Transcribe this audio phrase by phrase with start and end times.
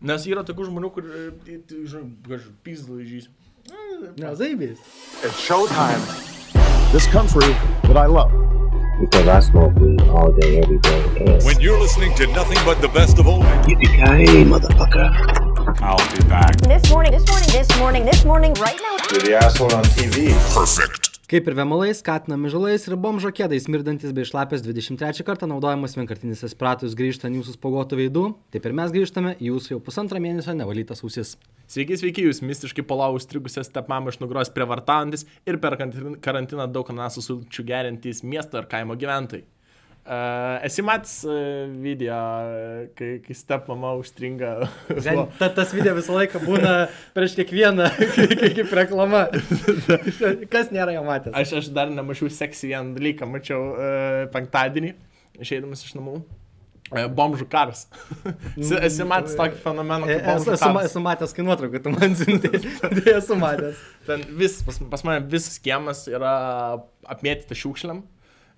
[0.00, 1.08] Nes yra tokių žmonių, kur,
[1.44, 3.30] tai, tai, žinai, kažkaip pizlaižys.
[4.18, 4.78] Ne, zaibės.
[5.24, 5.98] It's showtime.
[6.92, 7.50] This country
[7.88, 8.30] that I love.
[9.00, 11.04] because I smoke weed all day, every day.
[11.20, 15.80] And When you're listening to nothing but the best of old, yippee motherfucker.
[15.80, 16.56] I'll be back.
[16.62, 18.96] This morning, this morning, this morning, this morning, right now.
[19.12, 20.32] You're the asshole on TV.
[20.54, 21.07] Perfect.
[21.28, 26.40] Kaip ir vemalais, skatinami žalais ir bomžo kėdais mirdantis bei šlapės 23 kartą naudojamas vienkartinis
[26.46, 30.54] aspiratorius grįžta ant jūsų spogotų veidų, taip ir mes grįžtame į jūsų jau pusantrą mėnesio
[30.56, 31.34] nevalytas ausis.
[31.68, 36.88] Sveiki, sveiki, jūs mistiškai palau strigusias stepmam iš nugros prievartaujantis ir per karantin- karantiną daug
[36.88, 39.44] ananasų sulčių gerintis miesto ir kaimo gyventojai.
[40.08, 41.32] Uh, esi matęs uh,
[41.82, 44.54] video, uh, kai, kai stepmama užstringa.
[45.04, 46.70] Ten, ta, tas video visą laiką būna
[47.12, 47.90] prieš kiekvieną,
[48.56, 49.26] kaip, reklama.
[50.54, 51.36] Kas nėra jo matęs?
[51.36, 54.94] aš, aš dar nemačiau seksį vieną dalyką, mačiau uh, penktadienį,
[55.44, 56.22] išeidamas iš namų.
[56.88, 57.84] Bomžų karas.
[58.56, 62.48] esi, matęs tokį fenomeną, E, Esu, esu, esu matęs, kai nuotrauką tu man siunti.
[62.80, 63.82] Tai esu matęs.
[64.08, 66.32] Ten vis, pas, pas mane visas kiemas yra
[67.04, 68.06] apmėtyta šiukšliam.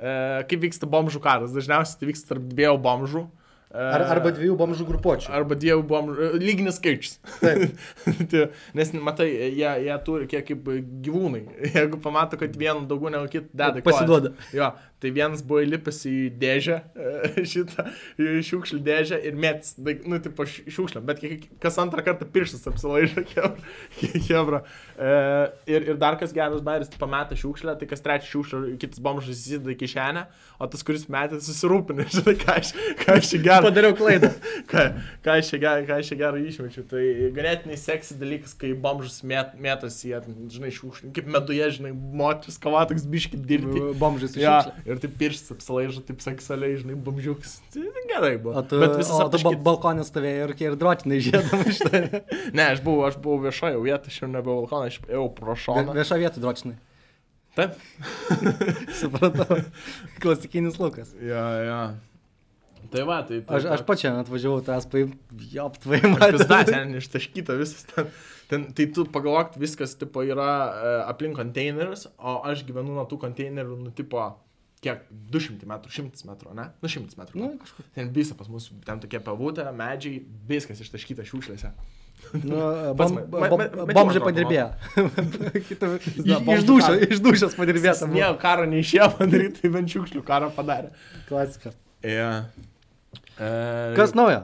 [0.01, 0.15] E,
[0.49, 1.53] kaip vyksta bomžų karas?
[1.53, 3.27] Dažniausiai tai vyksta tarp dviejų bomžų.
[3.71, 5.29] E, Ar, arba dviejų bomžų grupuočių.
[5.37, 6.31] Arba dviejų bomžų.
[6.43, 7.19] Lyginis skaičius.
[8.31, 10.71] Tai, Nes, matai, jie, jie turi kiek kaip
[11.05, 11.45] gyvūnai.
[11.77, 13.85] Jeigu pamato, kad vieną daugiau negu kitą deda.
[13.87, 14.33] Pasiduoda.
[14.57, 17.87] Jo, tai vienas buvo įlipęs į dėžę, e, šitą
[18.45, 21.23] šiukšlių dėžę ir mėtis, nu, tipo š- šiukšliam, bet
[21.63, 23.25] kas antrą kartą pirštas apsilaižo,
[24.29, 24.63] kebra.
[25.01, 25.13] E,
[25.73, 29.41] ir, ir dar kas geras bairis, tai pameta šiukšlę, tai kas trečią šiukšlę, kitas bomžas
[29.41, 30.27] įsideda į kišenę,
[30.61, 33.65] o tas, kuris metė, susirūpina, žinai, ką aš, ką aš čia gerą.
[33.71, 34.33] Padariau klaidą.
[34.71, 34.85] ką,
[35.25, 36.85] ką aš čia gerą, gerą išmečiau.
[36.91, 37.03] Tai
[37.37, 40.13] ganėtinai seksy dalykas, kai bomžas met, mėtosi,
[40.53, 43.83] žinai, šiukšlį, kaip meduje, žinai, moteris kavatoks biški dirbti.
[44.01, 44.90] Bomžai su Ja, šiukšle.
[44.91, 47.57] Ir taip pirštas apsilaižo, taip seksualiai, žinai, bamžiuks.
[47.75, 48.57] Tai gerai buvo.
[48.59, 52.23] O tu, Bet visas o tu ba balkonė stovėjai ir, ir drotinai žiedama šitą.
[52.57, 55.97] Ne, aš buvau, aš buvau viešoje vietoje, aš jau nebe balkoną, aš ėjau pro šoną.
[55.97, 56.77] Viešo vietą drotinai.
[57.57, 57.75] Taip.
[59.01, 59.63] Supratau.
[60.23, 61.15] Klasikinis laukas.
[61.23, 61.81] Ja, ja.
[62.91, 63.41] Tai va, tai...
[63.47, 65.13] tai Aš, aš pačiam atvažiavau, tas paim,
[65.83, 66.37] tvai Aš matęs.
[66.41, 68.09] pizda, ten ištaškyta visas ten.
[68.51, 68.65] ten.
[68.75, 73.77] Tai tu pagalvok, viskas tipo yra e, aplink konteinerius, o aš gyvenu nuo tų konteinerių,
[73.85, 74.25] nu tipo,
[74.85, 75.03] kiek,
[75.33, 76.69] 200 metrų, 100 metrų, ne?
[76.81, 77.41] Nu, 100 metrų.
[77.41, 77.89] Nu, kažkur.
[77.97, 81.73] Ten visa pas mus, ten tokie pavūtė, medžiai, viskas ištaškyta šiukšlėse.
[82.45, 82.61] Nu,
[82.99, 83.65] bom, bom,
[83.97, 84.69] bomžai padirbėjo.
[87.09, 88.09] Iš dušos padirbėta.
[88.11, 90.93] Ne, karo neišėjo padaryti, tai bent šiukšlių karą padarė.
[91.29, 91.73] Klasika.
[92.05, 92.49] Yeah.
[93.37, 93.51] E,
[93.99, 94.43] Kas naujo?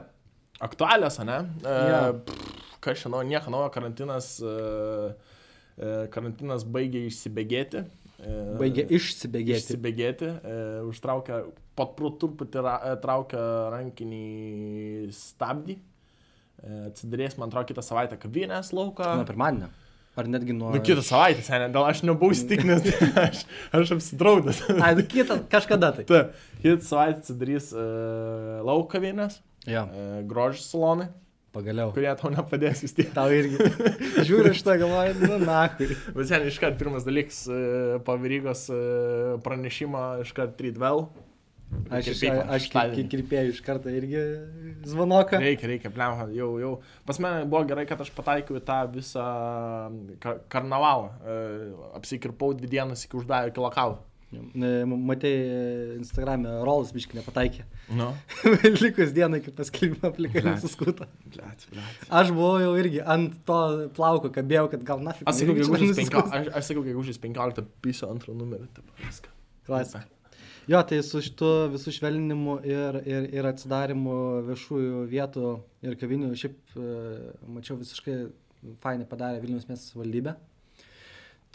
[0.63, 1.41] Aktualios, ne?
[1.61, 2.01] E, Jo.
[2.25, 2.53] pff,
[2.87, 7.83] Kas žinau, nieko naujo, karantinas, e, karantinas baigė išsibėgėti.
[8.17, 9.61] E, Baigė išsibėgėti.
[9.61, 11.43] Išsibėgėti, e, užtraukia,
[11.77, 13.41] pat truputį ra, e, traukia
[13.75, 15.77] rankinį stabdį.
[15.77, 19.11] E, atsidarės, man atrodo, kitą savaitę kavinės lauką.
[19.19, 19.69] Nuo pirmadienio.
[20.17, 20.71] Ar netgi nuo...
[20.73, 22.87] Nu, kitą savaitę, seniai, dėl aš nebuvau įstikinęs,
[23.27, 23.43] aš,
[23.77, 24.63] aš apsidraudęs.
[24.73, 26.07] Nu, kitą, kažkada tai.
[26.09, 26.31] Taip,
[26.63, 31.11] kitą savaitę atsidarys uh, laukavinės, Jo, uh, grožio salonai,
[31.57, 31.93] pagaliau.
[31.95, 33.11] kurie tau nepadės vis tiek.
[33.15, 33.57] Tau irgi.
[34.27, 35.93] Žiūriu šitą galvoju, nu, na, kur.
[36.15, 41.09] Bet seniai, iškart pirmas dalykas, uh, po Virygos uh, pranešimo, iškart treat well.
[41.91, 42.65] Aš, aš, aš
[43.11, 44.21] kirpėjau iš karto irgi
[44.87, 45.39] zvanoką.
[45.43, 46.71] Reikia, reikia, plemha, jau, jau.
[47.07, 49.25] Pas mane buvo gerai, kad aš pataikiau į tą visą
[50.23, 51.11] kar karnavalą.
[51.19, 53.99] Uh, apsikirpau dvi dienas iki uždavę, iki lokalo.
[54.31, 55.31] Matai,
[55.95, 57.63] Instagram'e rolas biškai nepataikė.
[57.95, 58.09] Nu.
[58.83, 59.53] Likus dienai, kai
[60.59, 61.07] suskuto.
[61.31, 62.01] Blet, blet.
[62.21, 63.61] Aš buvau jau irgi ant to
[63.95, 65.29] plauko kabėjau, kad gal nafik.
[65.31, 66.41] Aš sakiau, gegužės čia 15, nusiskusti.
[66.41, 68.67] aš, aš sakiau, gegužės 15 piso antrą numerį.
[69.67, 70.03] Klasika.
[70.67, 74.17] Jo, tai su šitu visų švelninimu ir, ir, ir atsidarimu
[74.49, 75.53] viešųjų vietų
[75.87, 76.75] ir kavinių, šiaip
[77.55, 78.17] mačiau visiškai
[78.83, 80.35] fainai padarė Vilnius miesto savivaldybė.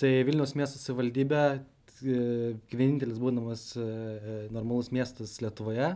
[0.00, 1.62] Tai Vilnius miesto savivaldybė, e,
[2.04, 5.88] vienintelis būdamas e, e, normalus miestas Lietuvoje.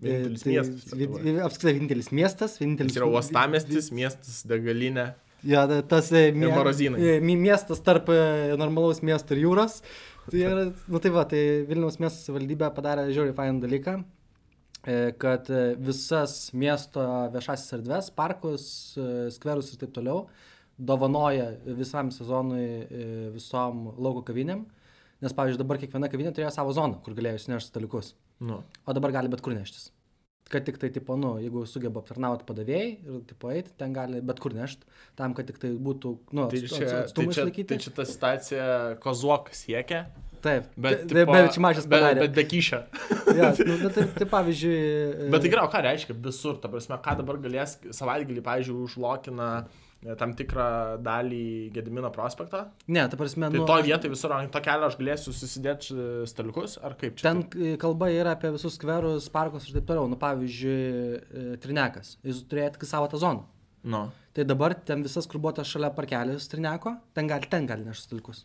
[0.00, 1.34] E, Vienintelis tai miestas Lietuvoje.
[1.46, 2.94] Apskritai vienintelis miestas, vienintelis.
[2.94, 5.08] Jis yra uostamestis, miestas, degalinė.
[5.46, 8.20] Ja, ta- tas e, e, mi- miestas tarp e,
[8.60, 9.80] normalaus miesto ir jūros.
[10.30, 13.94] Tai, yra, nu, tai va, tai Vilniaus miesto savivaldybė padarė žiauriai fainą dalyką,
[14.84, 17.00] e, kad e, visas miesto
[17.32, 18.66] viešasis erdves, parkus,
[19.00, 20.26] e, skverus ir taip toliau
[20.80, 24.62] dovanoja visam sezonui e, visom lauko kavinėm.
[25.20, 28.14] Nes, pavyzdžiui, dabar kiekviena kavinė turėjo savo zoną, kur galėjo įsinešti staliukus.
[28.40, 28.62] Nu.
[28.88, 29.90] O dabar gali bet kur neštis.
[30.50, 34.40] Kad tik tai, tipo, nu, jeigu sugeba aptarnauti padavėjai ir, tipo, eiti, ten gali bet
[34.42, 34.82] kur nešti,
[35.20, 37.68] tam, kad tik tai būtų, nu, Tai atstu- čia, tai, čia, išlaikyti.
[37.70, 38.64] tai čia ta situacija
[39.04, 40.06] Kozuokas siekia.
[40.40, 42.20] Taip, Bet, tai, tipo, bet Šimašius bet, padarė.
[42.24, 42.80] bet be kyšio.
[43.38, 44.78] Ja, nu, nu, tai, tai pavyzdžiui...
[45.28, 48.80] e, Bet tai gerai, o ką reiškia visur, ta prasme, ką dabar galės savaitgalį, pavyzdžiui,
[48.88, 50.66] užlokina e, tam tikrą
[51.04, 51.40] dalį
[51.74, 52.62] Gedimino prospekto.
[52.88, 55.92] Ne, ta prasme, Tai nu, to aš- vietoj visur ant to kelio aš galėsiu susidėti
[55.92, 57.26] e, staliukus, ar kaip čia?
[57.28, 60.08] Ten e, kalba yra apie visus skverus, parkus ir taip toliau.
[60.08, 60.78] Nu, pavyzdžiui,
[61.20, 62.14] e, Trinekas.
[62.24, 63.44] Jis turėjo tik savo tą zoną.
[63.84, 64.06] Nu.
[64.32, 68.44] Tai dabar ten visas kurbuotas šalia parkelis Trineko, ten gali, ten gali nešti staliukus.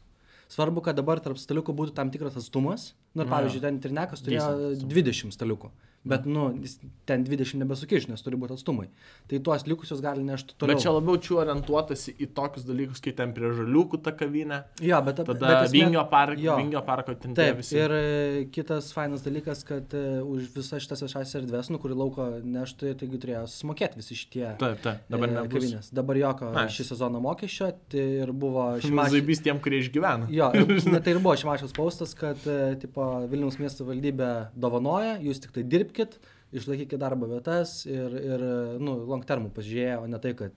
[0.52, 2.92] Svarbu, kad dabar tarp staliukų būtų tam tikras atstumas.
[3.16, 5.72] Nu, ir, Nu, pavyzdžiui, ten Trinekas turėjo Decent 20 staliukų.
[6.06, 6.78] Bet, nu, jis
[7.10, 8.88] ten 20 nebesukiš, nes turi būti atstumai.
[9.28, 10.76] Tai tuos likusius gali nešti toliau.
[10.78, 15.00] Bet čia labiau čia orientuotasi į tokius dalykus, kaip ten prie žaliukų ta kavinė, Jo,
[15.02, 16.58] bet, tada bet esmė- Vingio, park, jo.
[16.60, 17.76] Vingio parko ten Taip, visi.
[17.80, 22.28] ir e, kitas fainas dalykas, kad uh, už visas šitas viešas erdves, nu, kurį lauko
[22.44, 25.54] nešti, taigi turėjo susimokėti visi šitie Taip, taip, dabar e, nebus.
[25.58, 25.90] kavinės.
[25.96, 26.76] Dabar jokio Nice.
[26.78, 29.18] šį sezoną mokesčio tai ir buvo šimašius.
[29.18, 30.30] Zaibys tiem, kurie išgyvena.
[30.30, 35.18] Jo, ir, ne, tai ir buvo šimašiaus paustas, kad e, tipo, Vilniaus miesto valdybė dovanoja,
[35.24, 35.64] jūs tik tai
[35.96, 36.20] dirbkit,
[36.56, 40.54] išlaikykit darbo vietas ir, ir e, nu, long termų pažiūrėjo, o ne tai, kad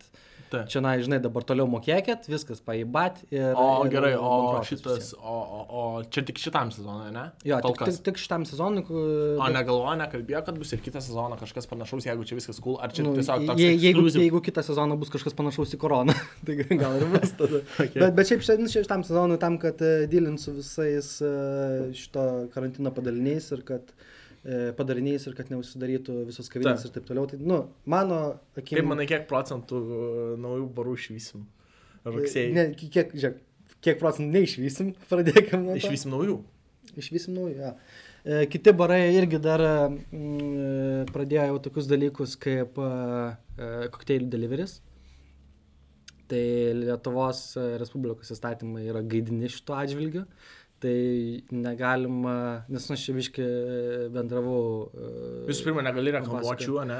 [0.48, 0.68] Taip.
[0.70, 3.50] čia, na, žinai, dabar toliau mokėkit, viskas paibat ir...
[3.58, 7.24] O ir, gerai, o bankrotas šitas, o, o, o čia tik šitam sezonui, ne?
[7.44, 7.98] Jo, Kol tik, kas.
[7.98, 8.84] tik, tik šitam sezonui.
[8.86, 12.78] O bet- negalvoja, nekalbėjo, kad bus ir kitą sezoną kažkas panašaus, jeigu čia viskas cool,
[12.84, 13.60] ar čia Nu, tiesiog toks...
[13.60, 16.14] je, jeigu, jeigu kitą sezoną bus kažkas panašaus į koroną,
[16.46, 17.64] tai gal ir bus tada.
[17.78, 18.00] Okay.
[18.00, 22.24] bet, bet šiaip šiandien šitam sezonui tam, kad uh, dylint su visais uh, šito
[22.54, 24.08] karantino padaliniais ir kad uh,
[24.78, 26.90] padariniais ir kad neužsidarytų visos kavinės Taip.
[26.90, 27.28] ir taip toliau.
[27.28, 28.20] Tai, nu, mano
[28.56, 28.78] akim...
[28.78, 31.44] Kaip manai, kiek procentų uh, naujų barų išvysim?
[32.08, 32.52] Rugsėjai.
[32.56, 33.40] Ne, ki- kiek, žiūrėk,
[33.84, 35.82] kiek procentų neišvysim, pradėkime nuo to.
[35.82, 36.38] Išvysim naujų.
[36.98, 37.72] Išvysim naujų.
[38.24, 42.92] E, Kiti barai irgi dar mm, pradėjo jau tokius dalykus kaip e,
[43.56, 44.78] e, kokteilių deliveris.
[46.28, 46.40] Tai
[46.82, 50.26] Lietuvos e, Respublikos įstatymai yra gaidini šituo atžvilgiu.
[50.78, 52.34] Tai negalima,
[52.70, 53.46] nes aš čia viški
[54.14, 54.90] bendravau.
[54.94, 56.98] e, Visų pirma, negali reklamuočių, ne?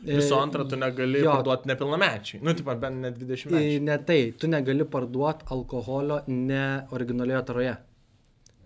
[0.00, 1.30] E, Visų antra, tu negali jo.
[1.36, 2.40] parduoti nepilnamečiai.
[2.42, 3.82] Nu, tipo, bent ne 20 I- metų.
[3.86, 7.76] Ne tai, tu negali parduoti alkoholio ne originalioje taroje.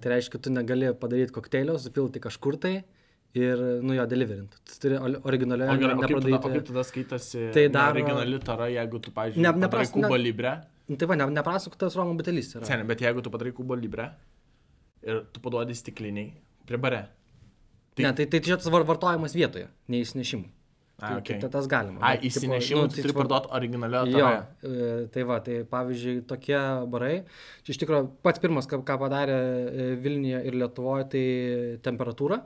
[0.00, 2.84] Tai reiškia, tu negali padaryti kokteilio, supilti kažkur tai
[3.34, 4.52] ir nu jo deliverint.
[4.64, 9.00] Tu turi originalioje O, gerai, o, o kaip tada skaitasi Tai daro- originali tara, jeigu
[9.02, 10.54] tu, pavyzdžiui, Ne- ne, nepras- ne- libre?
[10.88, 12.64] Nu, tai va, ne, neprasuk tas Romo butelis yra.
[12.64, 14.10] Seniai, bet jeigu tu padarai kubo libre
[15.06, 16.32] ir tu paduodi stikliniai
[16.66, 17.04] prie bare.
[17.98, 20.50] Ne, tai, tai čia tas var- vartojimas vietoje, neįsinešimui.
[20.94, 21.40] A, Tai, okay.
[21.42, 21.98] tai tas galima.
[21.98, 24.42] Tipo, įsinešimų nu, tai turi parduoti originalią Jo, tarą.
[24.62, 26.58] e, tai va, tai pavyzdžiui, tokie
[26.92, 27.16] barai,
[27.66, 31.24] čia iš tikrųjų pats pirmas, ką, ką padarė e, Vilniuje ir Lietuvoje, tai
[31.82, 32.38] temperatūra,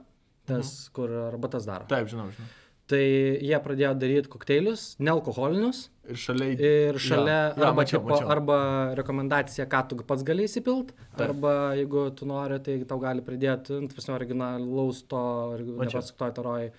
[0.49, 0.94] tas, Mhm.
[0.96, 1.84] kur arbatas daro.
[1.93, 2.49] Taip, žinau, žinau.
[2.88, 2.99] Tai
[3.44, 5.82] jie pradėjo daryti kokteilius, nealkoholinius.
[6.08, 6.46] Ir šalia...
[6.56, 8.31] Ir šalia jo, arba, mačiau, tipo, mačiau.
[8.32, 8.58] arba
[8.96, 11.26] rekomendacija, ką tu pats gali įsipilt, Taip.
[11.26, 15.20] arba jeigu tu nori, tai tau gali pridėti, nu, tas originalaus to,
[15.58, 15.99] Mačiau.
[16.00, 16.70] nepasaktojo taroj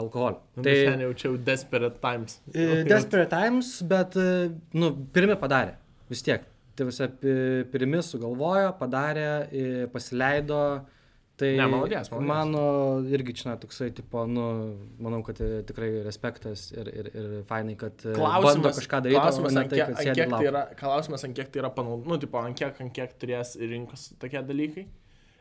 [0.00, 0.40] alkoholio.
[0.58, 2.40] Tai Seniai jaučiau Desperate Times.
[2.50, 5.76] e, Desperate Times, bet, e, nu, pirmi padarė,
[6.10, 6.42] vis tiek.
[6.76, 10.58] Tai visą pi- pirmi sugalvojo, padarė, e, pasileido.
[11.36, 12.28] Tai Ne, malodės, malodės.
[12.30, 12.60] mano
[13.12, 14.44] irgi čia toksai, tipo, nu,
[15.04, 19.56] manau, kad e, tikrai respektas ir, ir, ir fainai, kad e, Klausimas, kažką daryti, klausimas,
[19.60, 22.40] ant tai, kiek, ant kiek tai yra, klausimas, ant kiek tai yra panaudojama, nu, tipo,
[22.40, 24.86] ant kiek, ant kiek turės rinkos tokie dalykai.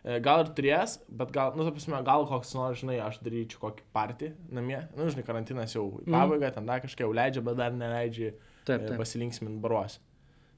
[0.06, 3.63] E, Gal ir turės, bet gal, nu, ta prasme, gal koks nors, žinai, aš daryčiau
[3.63, 4.81] kokį partį namie.
[5.00, 8.33] Nu, žinai, karantinas jau į pabaigą, ten dar kažkiek jau leidžia, bet dar neleidžia
[8.65, 8.97] Mhm.
[8.97, 10.00] Pasilinksminti baruose.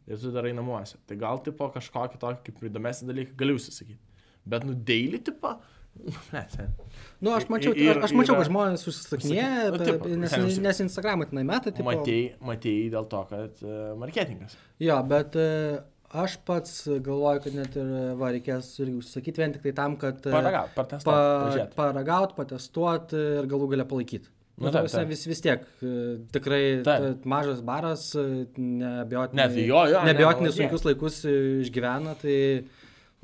[0.08, 0.96] Ir tu darai namuose.
[1.06, 4.00] Tai gal, tipo, kažkokį tokį kaip įdomesnį dalyką galiu užsisakyti.
[4.48, 5.56] Bet, nu, daily, tipo,
[6.34, 6.70] ne, sen.
[7.26, 11.28] Nu, aš mačiau, Ir- aš mačiau, yra- kad žmonės užsisakinėja, Nu, tipo, nes, nes Instagram'ą
[11.32, 11.86] tenai metai, tai...
[11.88, 14.54] Matėjai, matėjai dėl to, kad uh, marketingas.
[14.84, 15.48] Jo, bet e,
[16.24, 17.90] aš pats galvoju, kad net ir,
[18.22, 20.22] va, reikės irgi užsakyti vien tik tai tam, kad...
[20.30, 24.30] e, Paragaut, partestuot, Pa, paragaut, patestuoti ir galų galę palaikyti.
[24.58, 25.06] Nu, Nu, taip, taip.
[25.12, 25.90] vis, vis tiek, e,
[26.34, 27.04] tikrai Taip.
[27.22, 28.24] ta- mažas baras, e,
[28.58, 30.56] neabejotinai, Ne, jo, jo, ne, neabejotinai malodė.
[30.62, 31.34] sunkius laikus e,
[31.66, 32.38] išgyvena, tai,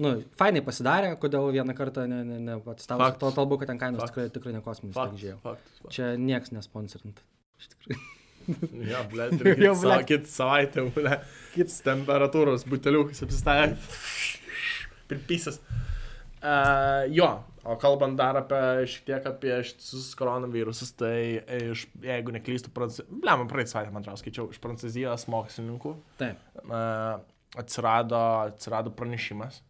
[0.01, 3.19] nu, fainai pasidarė, kodėl vieną kartą ne, ne, ne pats Faktas.
[3.21, 4.15] to kalbu, kad ten kainos Faktas.
[4.15, 5.93] tikrai, tikrai nekosminis, kiek žiūrėjau.
[5.93, 7.21] Čia nieks nesponsorint.
[7.61, 8.01] Iš tikrųjų.
[8.43, 9.29] Jo, ble,
[9.63, 9.97] jau ble.
[10.03, 11.13] Kitą savaitę, ble.
[11.53, 13.77] Kits temperatūros buteliukas apsistavė.
[15.07, 15.61] Pripysas.
[16.43, 17.29] Uh, jo,
[17.63, 18.59] o kalbant dar apie
[18.91, 24.19] šiek tiek apie šitus koronavirusus, tai iš, jeigu neklystu, prancūzijos, blem, praeitą savaitę, man atrodo,
[24.19, 26.41] skaičiau, iš prancūzijos mokslininkų Taip.
[26.65, 27.21] uh,
[27.63, 28.19] atsirado,
[28.49, 29.61] atsirado pranešimas,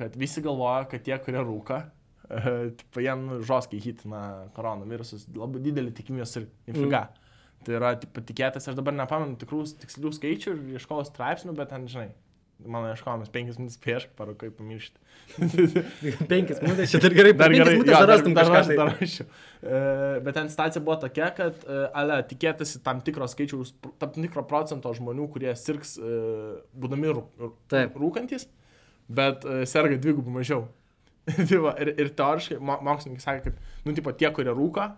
[0.00, 4.24] kad visi galvoja, kad tie, kurie rūka, uh, tipo, jiem žoskai hitina
[4.56, 7.04] koronavirusus, labai didelį tikimybę ir infiga.
[7.10, 7.28] Mm.
[7.60, 11.84] Tai yra tipo, tikėtas, aš dabar nepamenu tikrų tikslių skaičių ir ieškojau straipsnių, bet ten,
[11.92, 12.08] žinai,
[12.68, 14.98] Mano ieškojimas 5 minutės prieš, parūkai pamiršti.
[16.30, 18.60] Penkis minutės, čia dar gerai, Dar gerai, minutės jo, dar, rastum dar, kažką.
[18.60, 18.76] aš tai.
[18.76, 19.26] dar rašiau.
[19.62, 19.80] E,
[20.26, 24.92] Bet ten situacija buvo tokia, kad e, ale, tikėtasi tam tikro skaičiaus, tam tikro procento
[24.96, 25.96] žmonių, kurie sirgs
[26.76, 27.14] būdami
[27.96, 28.48] rūkantis,
[29.10, 30.66] bet e, serga dvigubai mažiau.
[31.36, 34.90] tai ir, ir teoriškai mo- mokslininkai sakė, kad, nu, tipo, tie, kurie rūka,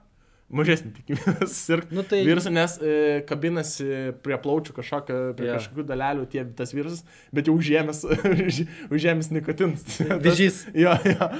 [0.53, 2.95] mažesnį tikimybę sirgti Nu, tai- virusą, nes e,
[3.29, 3.87] kabinasi
[4.25, 5.57] prie plaučių kažkokio, prie yeah.
[5.59, 8.03] kažkokių dalelių tie, tas virusas, bet jau užėmęs,
[8.95, 9.87] užėmęs nikotins.
[10.27, 10.67] Vėžys.
[10.77, 11.31] Jo, jo,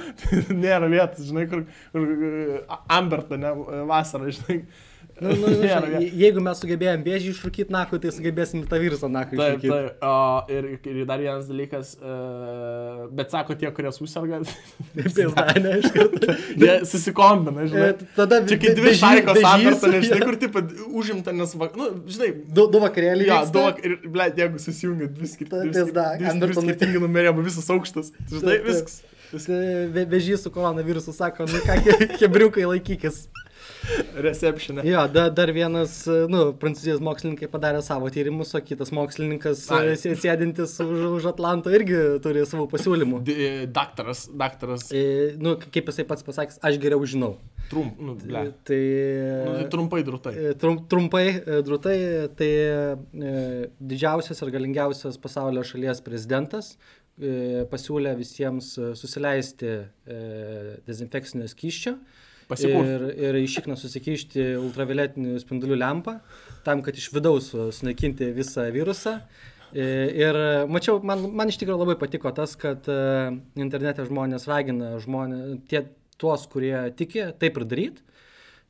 [0.49, 2.63] nėra vietos, žinai, kur, kur e,
[2.97, 3.53] Amberta, ne,
[3.89, 4.63] vasarą, žinai.
[5.21, 9.59] Nu, nu, nu, žinai, jeigu mes sugebėjom vėžį išrūkyti nakui, tai sugebėsim tą virusą Taip,
[9.61, 9.69] išrūkyti.
[9.69, 10.05] taip.
[10.09, 10.13] O,
[10.49, 14.39] ir, ir dar vienas dalykas, uh, bet sako tie, kurie susirga,
[15.61, 16.35] ne, iš karto.
[16.65, 17.91] jie susikombina, žinai.
[17.93, 19.05] E, tada Čia kai dvi vežys,
[19.53, 20.57] Amberta, nežinai, kur taip
[21.03, 23.29] užimta, nes, va, nu, žinai, Du, du vakarėliai.
[23.29, 23.53] Jo, vyksta.
[23.59, 25.73] daug ir, ble, jeigu susijungia dvi skirtingi.
[27.05, 28.09] numeriai, visas aukštas.
[28.33, 28.69] Žinai, Taip, taip.
[28.73, 29.01] viskas.
[30.09, 33.23] Vežys su koronavirusu sako, nu ką, ke- kebriukai laikykis.
[34.23, 34.83] Receptionė.
[34.87, 35.95] Jo, da, dar vienas,
[36.31, 39.93] nu, prancūzijos mokslininkai padarė savo tyrimus, o kitas mokslininkas Ai.
[39.93, 43.21] e, sė- sėdintis už, už Atlanto irgi turi savo pasiūlymų.
[43.27, 47.35] D- e, Daktaras, daktaras, E, nu, kaip jisai pats pasakė, aš geriau žinau.
[47.69, 48.53] trump, nu, ble.
[48.67, 48.81] Tai,
[49.47, 50.33] Nu, tai trumpai drutai.
[50.37, 51.97] e, trum, trumpai, e, drūtai,
[52.37, 56.75] tai e, didžiausias ir galingiausias pasaulio šalies prezidentas
[57.19, 59.71] e, pasiūlė visiems e, susileisti
[60.05, 60.19] e,
[60.85, 61.95] dezinfekcinio skyščio.
[62.53, 62.93] Pasikurti.
[62.93, 66.19] Ir, ir į šikną susikišti ultravioletinių spindulių lempą,
[66.67, 69.17] tam, kad iš vidaus sunaikinti visą virusą.
[69.73, 69.89] E,
[70.21, 70.37] Ir
[70.69, 72.97] mačiau, man, man iš tikrųjų labai patiko tas, kad e,
[73.57, 75.85] internete žmonės ragina žmonės, tie,
[76.21, 78.05] tuos, kurie tiki, taip ir daryti.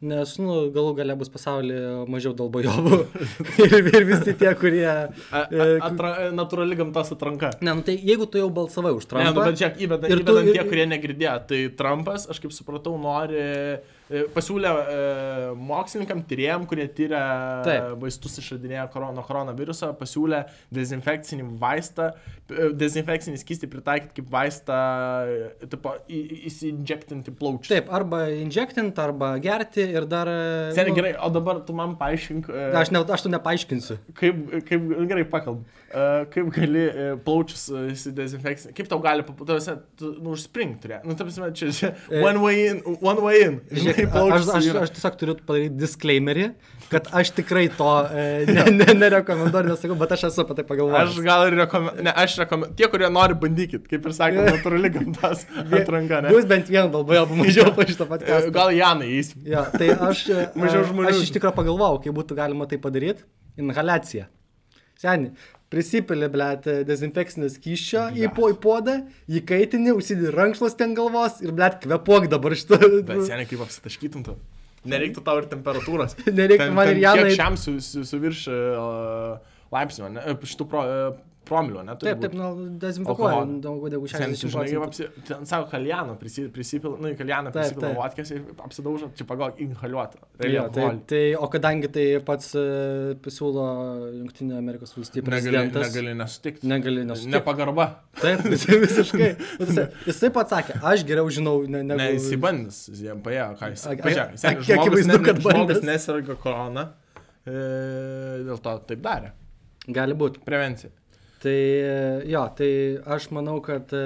[0.03, 2.97] Nes, nu, galų gale bus pasaulyje mažiau dalbojovų.
[3.63, 4.83] ir, ir visi tie, kurie...
[4.83, 7.53] A- e, Atra, natūrali gamtos atranka.
[7.63, 9.45] Ne, nu tai jeigu tu jau balsavai už Ne, nu, Trumpą.
[9.47, 13.39] bet žiūrėk, įvedant, tu- įvedant ir- tie, kurie negirdėjo, tai Trumpas, aš kaip supratau, nori,
[13.39, 14.02] e,
[14.35, 14.97] pasiūlė e,
[15.57, 17.23] mokslininkam, tyrėjim, kurie tyria
[17.65, 17.89] Taip.
[18.01, 18.85] vaistus išradinėję
[19.17, 20.43] nuo koronaviruso, pasiūlė
[20.75, 22.11] dezinfekcinį vaistą,
[22.49, 24.79] e, dezinfekcinį skystį pritaikyti kaip vaistą,
[25.27, 27.73] e, tipo, į- į- įsiinjektinti plaučius.
[27.73, 30.27] Taip, arba injektint, arba gerti ir dar...
[30.29, 33.99] e, Seniai, nu, gerai, o dabar tu man paaiškink, e, Aš, ne, aš tu nepaaiškinsiu.
[34.19, 35.82] kaip, kaip gerai pakalb, uh,
[36.33, 39.67] kaip gali uh, plaučius įsidezinfekcinti, kaip tau gali, paputavęs,
[39.99, 41.01] tu, nu, užspring turė.
[41.05, 43.59] Nu, ta prasme, čia, čia E, one way in, one way in.
[43.71, 44.07] Žinai,
[44.37, 46.47] aš, aš, aš tiesiog turiu padaryti disclaimerį,
[46.91, 50.71] kad aš tikrai to e, ne, ne, nerekomenduoju, nesakau, bet aš esu apie tai Aš
[50.73, 51.19] pagalvojęs.
[51.25, 55.45] gal ir rekomenduoju, ne, aš rekomenduoju, tie, kurie nori, bandykit, kaip ir sakė, natūrali gamtos
[55.63, 56.33] atranka, ne?
[56.33, 58.53] Bus bent vieną dalboje pamažiau po šitą E, podcastą.
[58.55, 59.33] Gal Janai įs.
[59.47, 61.09] Ja, tai aš, e, Mažiau žmonių.
[61.13, 63.25] aš iš tikrųjų pagalvojau, kaip būtų galima tai padaryti.
[63.61, 64.27] Inhalacija.
[65.01, 65.33] Seniai,
[65.73, 68.99] prisipilė, blėt, dezinfekcinio skyščio į, po, į podą,
[69.31, 72.79] jį kaitini, užsidė rankšlos ten galvos ir, blėt, kvepuok dabar šitą.
[73.09, 74.37] Bet seniai kaip apsitaškytum tu.
[74.89, 76.17] Nereiktų tau ir temperatūros.
[76.39, 79.37] Nereiktų Ten- man ten ir Janai- šiam su, su, su virš uh,
[79.73, 81.21] laipsnio, ne, e, šitų pro, uh,
[81.53, 81.95] promilio, ne?
[82.01, 82.49] Taip, taip, nu,
[82.81, 83.59] dezinfekuoja Alkoholio.
[83.63, 85.23] daugiau negu Sen, tu žinai, 60 kaip procentų.
[85.29, 85.67] Ten sako,
[87.03, 87.97] nu, į kaljaną Taip, prisipil taip.
[87.99, 90.21] vodkės ir apsidaužo, čia pagal inhaliuotą.
[90.49, 92.63] Jo, tai, tai, o kadangi tai pats e,
[93.23, 93.65] pasiūlo
[94.19, 95.87] Junktinio Amerikos valstybių prezidentas.
[95.89, 96.69] negali nesutikti.
[96.69, 97.33] Negali nesutikti.
[97.35, 97.87] Nepagarba.
[98.21, 99.29] Taip, tai visiškai.
[99.61, 101.99] Nu, tai Jisai pats sakė, aš geriau žinau, ne, negu...
[102.01, 103.85] Ne, jis įbandys, jis jam paėjo, ką jis.
[104.03, 106.87] Pažiūrėk, kiek žmogus, akivaizdu, kad žmogus nesirga korona,
[107.45, 107.55] e,
[108.49, 109.33] dėl to taip darė.
[109.93, 110.39] Gali būti.
[110.47, 110.91] Prevencija.
[111.43, 111.95] Tai e,
[112.31, 112.69] jo, tai
[113.17, 114.03] aš manau, kad e,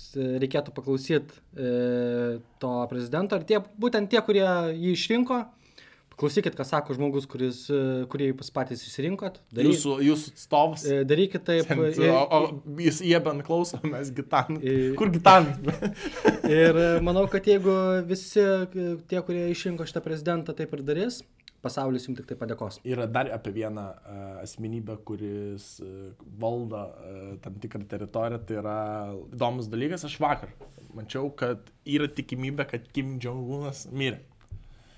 [0.00, 5.42] s- reikėtų paklausyti e, to prezidento ir tie, būtent tie, kurie jį išrinko.
[6.14, 9.40] Klausykit, ką sako žmogus, kuris, e, kurį jūs patys išsirinkot.
[9.50, 10.84] Dary, Jūsų, jūsų atstovas.
[10.86, 11.66] e, darykit taip.
[11.66, 14.60] Sen, e, o, o jis jie bent klauso, mes gitan.
[14.62, 15.48] E- Kur gitan?
[16.46, 17.74] Ir e, manau, kad jeigu
[18.06, 21.18] visi e, tie, kurie išrinko šitą prezidentą, taip ir darys,
[21.64, 22.80] pasaulis jums tik tai padėkos.
[22.88, 28.42] Yra dar apie vieną uh, asmenybę, kuris uh, valdo uh, tam tikrą teritoriją.
[28.44, 28.76] Tai yra
[29.32, 30.06] įdomus dalykas.
[30.08, 30.52] Aš vakar
[30.94, 34.22] mačiau, kad yra tikimybė, kad Kim Jong-unas mirė.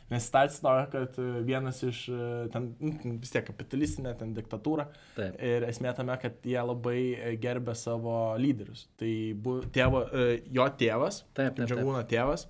[0.07, 2.05] Nes situacija tokia, kad vienas iš,
[2.53, 4.85] ten nu, ten vis tiek kapitalistinė, ten diktatūra.
[5.17, 5.35] Taip.
[5.43, 7.01] Ir esmė tame, kad jie labai
[7.43, 8.85] gerbė savo lyderius.
[9.01, 9.11] Tai
[9.43, 10.05] bu, tėvo,
[10.55, 11.25] jo tėvas.
[11.35, 12.47] Džangūno tėvas,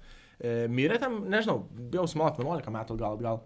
[0.68, 3.40] mirė ten, nežinau, bijau sumot 11 metų gal, gal.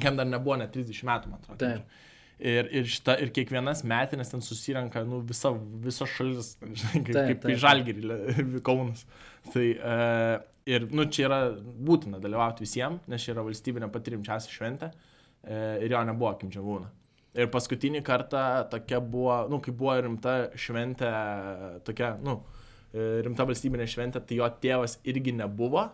[0.00, 1.58] Kem dar nebuvo net 30 metų, man atrodo.
[1.60, 2.00] Taip.
[2.42, 5.52] Ir, ir, šita, ir kiekvienas metinės ten susirenka, nu, visa,
[5.84, 7.58] visa šalis, žinai, kaip, Taip, kaip į.
[7.62, 8.16] Žalgirį,
[8.66, 9.04] Kaunas.
[9.52, 10.32] Tai uh,
[10.66, 14.90] ir, nu, čia yra būtina dalyvauti visiems, nes čia yra valstybinė pati rimčiausia šventė.
[15.42, 16.90] Uh, ir jo nebuvo Kim Jong-uno.
[17.32, 21.08] Ir paskutinį kartą tokia buvo, nu, kai buvo rimta šventė,
[21.86, 22.42] tokia, nu,
[22.92, 25.86] e, rimta valstybinė šventė, tai jo tėvas irgi nebuvo.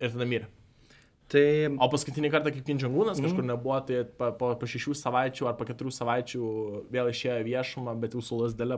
[0.00, 0.48] Ir tada mirė.
[1.32, 1.42] Tai
[1.80, 3.24] O paskutinį kartą, kaip Kinčiangūnas Mhm.
[3.24, 6.40] kažkur nebuvo, tai po, po, po šešių savaičių ar po keturių savaičių
[6.92, 8.76] vėl išėjo viešumą, bet jau su lasdelė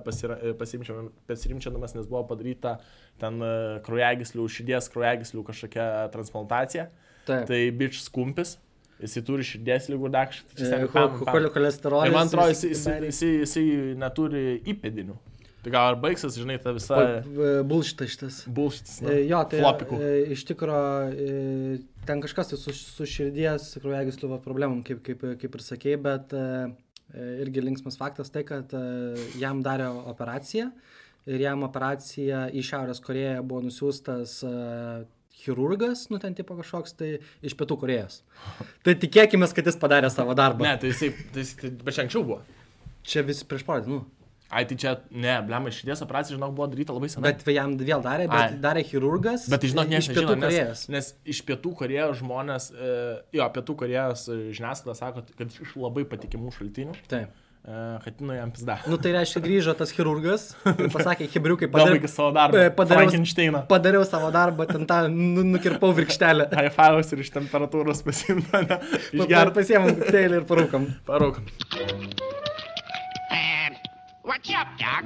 [1.27, 2.77] pasirimčianamas, nes buvo padaryta
[3.21, 6.89] ten e, kraujagyslių, širdies kraujagyslių kažkokia transplantacija.
[7.27, 7.47] taip.
[7.49, 8.59] Tai bič skumpis,
[9.01, 10.43] jisai turi širdies lygų dakšą.
[10.93, 12.11] Cho- cho- Cholesterolis.
[12.11, 13.07] Ir man atrodo, visi jisai, kiberį.
[13.11, 13.65] jisai, jisai
[13.97, 14.43] neturi
[14.75, 15.17] įpėdinių.
[15.65, 16.99] Tai gal ar baigsis, žinai, ta visa
[17.65, 18.39] Bulšitas šitas.
[18.53, 18.99] bulštis.
[19.01, 19.97] E, Jo, tai flopikų.
[20.01, 25.65] e, iš tikrųjų ten kažkas tai su, su širdies kraujagyslių problemom, kaip, kaip, kaip ir
[25.65, 26.45] sakėjai, bet e,
[27.15, 28.85] e, irgi linksmas faktas tai, kad e,
[29.41, 30.71] jam darė operaciją
[31.25, 34.53] ir jam operacija į Šiaurės Koreją buvo nusiųstas e,
[35.45, 37.09] chirurgas, nu ten tipo kažkoks tai
[37.45, 38.21] iš Pietų Korejos.
[38.85, 40.69] Tai tikėkime, kad jis padarė savo darbą.
[40.69, 42.43] Ne, tai jisai, tai jisai, tai, bet čia anksčiau buvo.
[43.05, 43.99] Čia vis prieš porą dienų.
[44.55, 47.33] Ai, tai čia, ne, blema, širdies operacija, žinok, buvo daryta labai senai.
[47.33, 48.59] Bet jam vėl darė, bet Ai.
[48.63, 49.49] darė chirurgas.
[49.51, 50.85] Bet tai žinok, e, niekas iš Pietų nežino, Korejos.
[50.87, 52.93] nes, nes iš pietų Korejos žmonės, e,
[53.41, 57.33] jo, pietų Korejos e, žiniasklaida sako, kad iš labai patikimų šaltinių, Taip.
[57.67, 58.77] e, kad nu jam pizda.
[58.87, 62.63] Nu tai reiškia, grįžo tas chirurgas ir pasakė, hebriukai, Pabaigė savo darbą.
[62.63, 66.47] e, padariau, padariau savo darbą, ten tą nu, nukirpau virkštelę.
[66.79, 68.79] Fives ir iš temperatūros pasimta, ne?
[69.19, 69.57] Išgerti.
[69.59, 70.87] pasiemam kokteilį ir parūkam.
[71.11, 71.51] Paraukom.
[74.25, 75.05] What's up, Doc?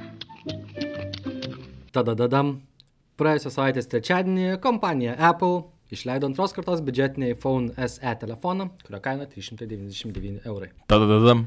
[1.91, 2.53] Tada dadam.
[3.19, 10.47] Praėjusią savaitę trečiadienį kompanija Apple išleido antros kartos biudžetinį iPhone SE telefoną, kurio kaina 399
[10.47, 10.69] eurai.
[10.87, 11.41] Tada dadam.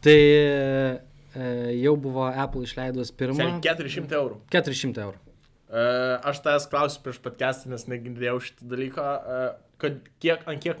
[0.00, 1.50] Tai e,
[1.82, 3.36] jau buvo Apple išleidus pirmą.
[3.36, 4.40] Seniai 400 eurų.
[4.56, 5.20] 400 eurų.
[5.68, 5.84] E,
[6.32, 9.44] aš tavęs klausiu prieš podcastą, nes negirdėjau šitą dalyką, e,
[9.84, 10.80] kad kiek, ant kiek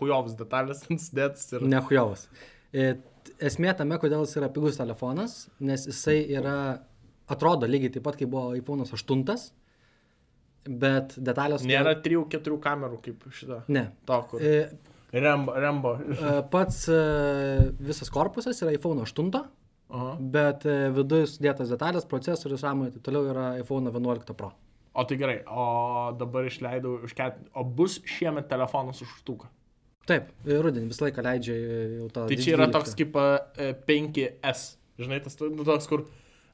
[0.00, 1.70] hujovas detalės ant sudėtas ir...
[1.70, 2.26] Nehujovas.
[2.26, 6.56] E, t- Esmė tame, kodėl jis yra pigus telefonas, nes jisai yra,
[7.28, 9.46] atrodo lygiai taip pat, kaip buvo iPhone 8,
[10.82, 11.64] bet detalės...
[11.68, 13.62] Nėra 3-4 kamerų kaip šitą.
[13.72, 13.88] Ne.
[14.08, 14.42] To, kur.
[14.42, 14.68] E,
[15.16, 15.54] Rembo.
[15.54, 15.94] Rembo.
[16.16, 17.00] e, Pats e,
[17.90, 19.42] visas korpusas yra iPhone 8,
[19.96, 20.14] Aha.
[20.20, 24.52] bet e, viduje sudėtas detalės, procesorius, ramai ir taip toliau yra iPhone 11 Pro.
[24.96, 25.66] O tai gerai, o
[26.16, 27.36] dabar išleidau už ket...
[27.52, 29.50] O bus šiemet telefonas už štuką.
[30.06, 32.26] Taip, e, rudenį visą laiką leidžia e, jau tą...
[32.30, 32.76] Tai čia yra 12.
[32.76, 34.66] toks kaip e, 5S.
[35.02, 36.06] Žinai, tas nu, toks, kur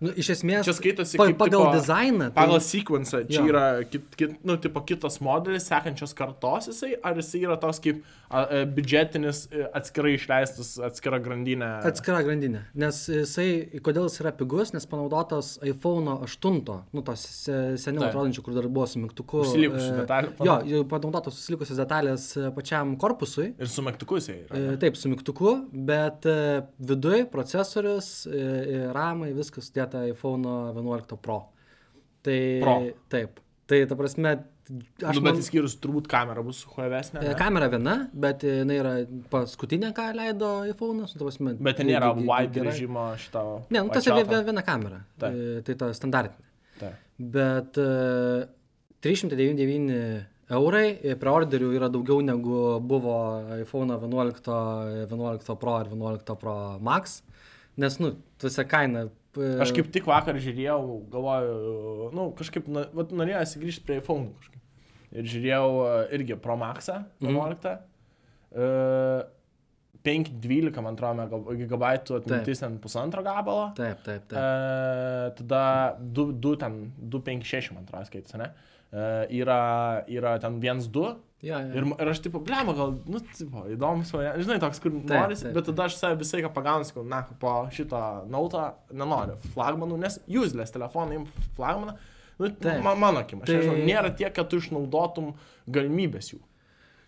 [0.03, 2.27] Nu, iš esmės, Čia skaitosi pa, kaip, pagal tipo, dizainą.
[2.35, 3.47] tai- Pagal sequence, čia Jo.
[3.53, 8.03] yra kit, kit, nu, tipo, kitas modelis, sekančios kartos jisai, ar jisai yra toks kaip
[8.29, 11.69] a, a, biudžetinis, e, atskirai išleistas, atskira grandinė.
[11.87, 12.65] Atskira grandinė.
[12.75, 18.11] Nes jisai, kodėl jis yra pigus, nes panaudotas iPhone 8, nu tos se- seniau Taip.
[18.15, 19.45] atrodančių, kur dar buvo su mygtuku.
[19.45, 23.53] Užsilikusių e, detalių Jo, jau panaudotos susilikusios detalės e, pačiam korpusui.
[23.61, 24.73] Ir su mygtuku jisai yra.
[24.73, 26.27] E, Taip, su mygtuku, bet
[26.81, 28.27] viduje procesorius,
[28.93, 31.49] ramai, viskas sudėta iPhone 11 Pro.
[32.23, 32.77] Tai Pro.
[33.09, 33.41] taip.
[33.67, 34.45] Tai ta prasme,
[35.03, 37.23] aš Nu, bet man- įskyrus turbūt kamera bus huevesnė.
[37.23, 37.35] E, ne?
[37.35, 41.17] Kamera viena, bet jinai yra paskutinė, ką leido iPhone'as.
[41.19, 43.65] nu, Bet ten nėra wide režimo šito.
[43.71, 45.05] Ne, nu, tas yra viena kamera.
[45.19, 45.33] Taip.
[45.33, 46.45] E, Tai ta standartinė.
[46.79, 46.95] Taip.
[47.19, 48.47] Bet e,
[49.01, 57.23] 399 eurai, preorderių yra daugiau negu buvo iPhone 11, 11 Pro ir 11 Pro Max.
[57.77, 59.09] Nes, nu, tuose kaina.
[59.41, 60.81] E, Aš kaip tik vakar žiūrėjau,
[61.13, 64.59] galvoju, nu, kažkaip, na, vat, norėjosi grįžti prie iPhone kažkaip.
[65.13, 67.79] Ir žiūrėjau e, irgi Pro Maxą, 11.
[68.53, 69.31] Mhm.
[70.03, 73.69] 512, man atrodo, gigabaitų atmintis ten pusantro gabalo.
[73.79, 74.39] Taip, taip, taip.
[74.39, 75.63] E, tada
[76.03, 78.49] 2, 2 ten, 256, man atrodo, skaitys, ne?
[78.91, 79.05] E,
[79.39, 79.61] yra,
[80.11, 81.13] yra ten 1-2.
[81.43, 81.73] Ja, ja.
[81.75, 85.41] Ir, ir aš tipo, blema, gal, nu, tipo, įdomus, va, žinai, toks, kur Taip, noris,
[85.43, 85.57] taip.
[85.57, 87.99] bet tada aš save visai ką pagaunu, sakau, na, po šito
[88.31, 91.19] nautą nenoriu flagmanų, nes useless telefonai,
[91.59, 91.97] flagmaną,
[92.39, 92.79] nu, Taip.
[92.87, 95.33] ma, mano akim, aš Tai- nežinau, nėra tiek, kad tu išnaudotum
[95.67, 96.39] galimybės jų.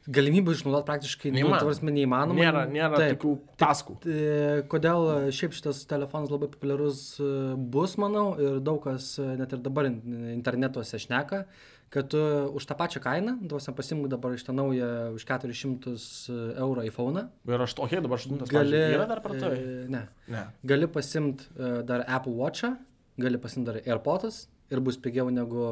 [0.04, 1.58] Galimybių išnaudoti praktiškai nu, Neįmanoma.
[1.62, 2.36] ta prasme, neįmanoma.
[2.36, 3.14] Nėra, nėra Taip.
[3.14, 3.30] tokių
[3.62, 3.94] taskų.
[4.04, 4.26] E,
[4.68, 9.62] Kodėl e, šiaip šitas telefonas labai populiarus e, bus, manau, ir daug kas net ir
[9.64, 10.02] dabar in-
[10.34, 11.46] internetuose šneka,
[11.90, 12.20] kad tu
[12.54, 17.28] už tą pačią kainą, duosi pasiimk dabar iš tą naują už 400 e, eurų iPhone.
[17.46, 18.80] Ir aš tokia dabar 8 gali.
[18.96, 19.60] Yra dar parduotuvė?
[19.60, 20.06] E, ne.
[20.32, 20.46] ne.
[20.66, 21.46] Gali pasimti
[21.86, 22.74] dar Apple Watch'ą,
[23.20, 25.68] gali pasimti dar AirPods ir bus pigiau negu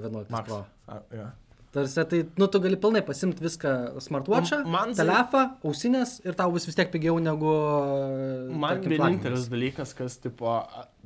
[0.00, 0.48] 11 Max.
[0.48, 0.64] Pro.
[0.88, 1.32] A, yeah.
[1.70, 6.50] Tarsi, tai, nu, tu gali pilnai pasimti viską smartwatch'ą, man tai- telefą, ausinės ir tau
[6.50, 7.52] bus vis tiek pigiau negu...
[8.50, 10.50] Man tarkim, vienintelis dalykas, kas, tipo,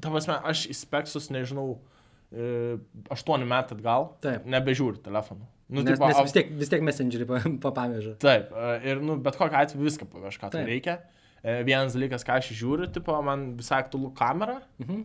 [0.00, 1.93] tam asmen, aš į speksus nežinau, uh,
[2.34, 2.76] E,
[3.14, 4.46] 8 metų atgal, Taip.
[4.50, 5.46] nebežiūri telefonų.
[5.74, 7.28] Nu, nes, tipo, nes vis tiek, vis tiek messengerį
[7.64, 8.16] papaveža.
[8.22, 10.98] Taip, e, ir nu, bet kokią atveju viską paveža, ką tai reikia.
[11.44, 15.04] E, vienas dalykas, ką aš žiūriu, tipo, man visai aktualu kamera, mhm.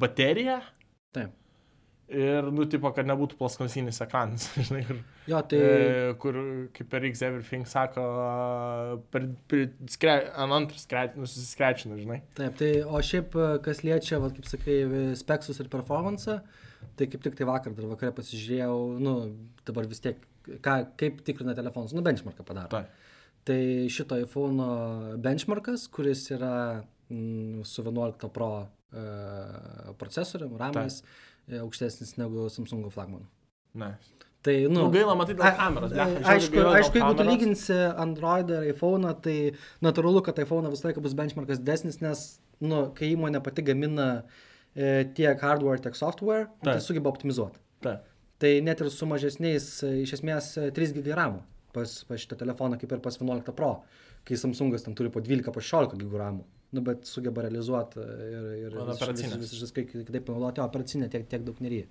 [0.00, 0.62] baterija.
[1.12, 1.36] Taip
[2.08, 4.98] ir, nu, tipo, kad nebūtų plaskonsinis ekranas, žinai, kur,
[5.30, 5.60] Jo, tai...
[5.60, 6.38] e, kur
[6.76, 8.06] kaip per X Everything sako,
[9.14, 12.20] per, per skre, ant antrą skre- nusiskrečiną, žinai.
[12.38, 14.80] Taip, tai o šiaip, e, kas liečia, va, kaip sakai,
[15.18, 16.40] speksus ir performance,
[16.98, 19.16] tai kaip tik tai vakar dar vakarė pasižiūrėjau, nu,
[19.68, 20.20] dabar vis tiek,
[20.64, 22.72] ką, kaip tikrina telefonus, nu, benchmarką padaro.
[22.74, 23.00] Taip.
[23.42, 23.58] Tai
[23.90, 26.54] šito iPhone benchmarkas, kuris yra
[27.10, 29.02] mm, su 11 Pro e,
[29.98, 33.26] procesoriumi, ramais, e, aukštesnis negu Samsung flagmanų.
[33.74, 33.96] Ne.
[34.42, 37.22] Tai, nu, Nu, gaila, matai, dėl a- kameros, a- žiauriai Aišku, gaila aišku, jeigu tu
[37.28, 42.88] lyginsi Android ir iPhone, tai natūralu, kad iPhone visą laiką bus benchmarkas desnis, nes, nu,
[42.94, 44.24] kai įmonė pati gamina
[44.74, 46.82] e, tiek hardware, tiek software, tai Taip.
[46.82, 47.58] sugeba optimizuoti.
[47.82, 48.02] Taip.
[48.42, 52.36] Tai net ir su mažesniais, e, iš esmės, e, 3 GB RAM pas, pas šitą
[52.40, 53.82] telefoną, kaip ir pas 11 Pro,
[54.24, 56.42] kai Samsungas ten turi po 12, po 16 GB RAM.
[56.72, 61.58] Nu, bet sugeba realizuoti ir, ir vis- visiškai kitaip panaudoti, o operacinė tiek, tiek daug
[61.60, 61.90] nereikia.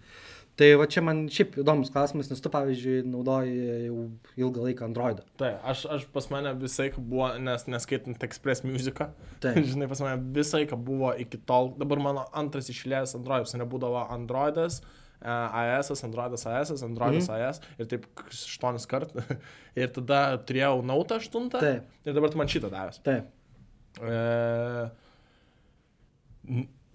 [0.59, 3.99] Tai va čia man šiaip įdomus klausimas, nes tu, pavyzdžiui, naudoji jau
[4.41, 5.23] ilgą laiką Androidą.
[5.39, 8.99] Tai aš, aš pas mane visai buvo, nes neskaitant Express Music,
[9.43, 9.61] Taip.
[9.71, 14.97] žinai, pas mane visai buvo iki tol, dabar mano antras išlėjęs Androidas, nebūdavo Androidas, uh,
[15.23, 17.49] AS, Androidas AS, Androidas mm.
[17.49, 19.13] AS ir taip 8 kart.
[19.81, 21.87] ir tada turėjau Nautą 8 Taip.
[22.05, 23.01] ir dabar tu man šitą davęs.
[23.05, 23.29] Taip.
[23.99, 24.13] E,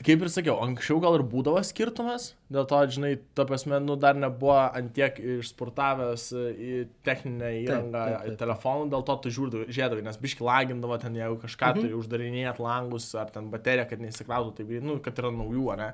[0.07, 4.19] kaip ir sakiau, anksčiau gal ir būdavo skirtumas, dėl to, žinai, ta prasme, nu dar
[4.19, 6.73] nebuvo antiek išsportavęs į
[7.07, 8.35] techninę įrangą, taip, taip.
[8.35, 11.87] į telefoną, dėl to tu žiūrėdavai, nes biški lagindavo ten, jeigu kažką mhm.
[11.87, 15.91] turi uždarinėti langus ar ten bateriją, kad neįsikrautų, tai, nu, kad yra naujų, ar ne.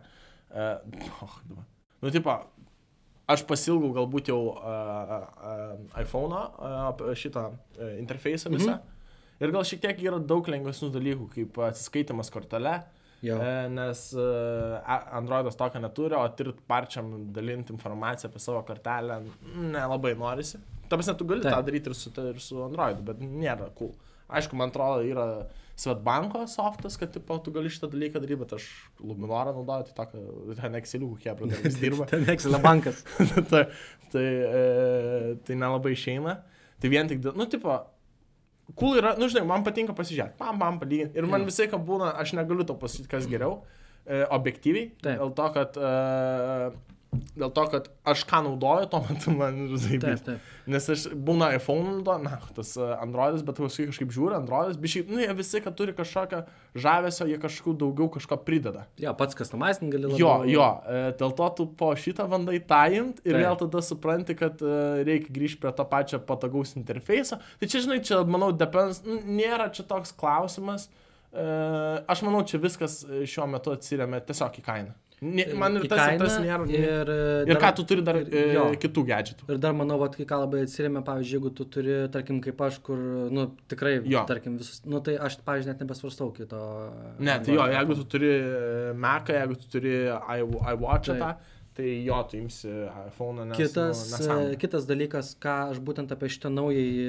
[0.51, 0.71] E,
[1.23, 1.69] oh, dabar.
[2.03, 2.39] nu, tipo,
[3.33, 8.75] aš pasilgau galbūt jau uh, uh, iPhone'o uh, šitą uh, interfejsą visą.
[8.77, 8.92] Mhm.
[9.43, 12.77] Ir gal šiek tiek yra daug lengvesnių dalykų, kaip atsiskaitimas kortelė,
[13.23, 13.39] Jo.
[13.43, 14.27] e, nes e,
[15.19, 19.21] Androidas tokio neturi, o tirt parčiam dalinti informaciją apie savo kortelę
[19.75, 20.61] nelabai norisi.
[20.89, 21.55] Ta prasme, tu gali Taip.
[21.57, 23.95] tą daryti ir su, ir su Androidu, bet nėra cool.
[24.33, 25.27] Aišku, man atrodo, yra
[25.83, 28.67] Svetbanko softas, kad tipo, tu gali šitą dalyką daryti, bet aš
[29.01, 30.23] Luminorą naudoju, tai tokio,
[30.59, 32.07] ten Excelių kokie, bet vis dirba.
[32.11, 33.03] Ten Excel bankas.
[33.51, 33.65] tai,
[34.13, 34.27] tai,
[34.61, 36.37] e, tai nelabai išeina.
[36.83, 37.79] Tai vien tik, nu, tipo,
[38.79, 41.19] cool yra, nu, žinai, man patinka pasižiūrėti, pam, pam, palyginti.
[41.19, 43.61] Ir man visai, kad būna, aš negaliu to pasakyti, kas geriau,
[44.07, 44.91] e, objektyviai.
[45.03, 45.21] Taip.
[45.21, 46.92] Dėl to, kad, e,
[47.37, 49.57] dėl to, kad aš ką naudoju, tuo metu man
[50.01, 50.31] taip.
[50.71, 55.03] Nes aš būna iPhone naudoju, na, tas e, Androidas, bet paskui kažkaip žiūri, Androidas, biškai,
[55.11, 56.41] nu, jie visi, kad turi kažkokią
[56.85, 58.87] žavesio, jie kažkokiu daugiau kažko prideda.
[59.03, 63.21] Jo, pats customizing gali Jo, labiau- jo, e, dėl to tu po šitą bandai tajint
[63.25, 63.43] ir Taip.
[63.45, 67.41] vėl tada supranti, kad e, reikia grįžti prie to pačio patogaus interfejso.
[67.61, 70.89] Tai čia, žinai, čia, manau, depends, n- nėra čia toks klausimas.
[72.13, 74.93] Aš manau, čia viskas šiuo metu atsiriamė tiesiog į kainą.
[75.23, 76.65] Nė- Man ir tas, ir kainą tas nėra.
[76.67, 77.11] Ir,
[77.53, 78.65] Ir ką tu turi dar ir- e, jo.
[78.75, 79.47] kitų gadgetų.
[79.55, 82.81] Ir dar manau, vat, kai ką labai atsiriamė, pavyzdžiui, jeigu tu turi, tarkim, kaip aš,
[82.83, 82.97] kur,
[83.31, 84.25] nu, tikrai, Jo.
[84.27, 86.59] tarkim, visus, nu, tai aš, pavyzdžiui, net nebesvarstau kito.
[87.21, 88.33] Ne, tai jo, jeigu tu turi
[88.97, 91.21] Mac, jeigu tu turi i- iWatch, Taip.
[91.23, 91.37] tą,
[91.75, 92.69] tai jo, tu imsi
[93.07, 93.57] iPhone, nes...
[93.57, 97.07] Kitas, nu, e, kitas dalykas, ką aš būtent apie šitą naująjį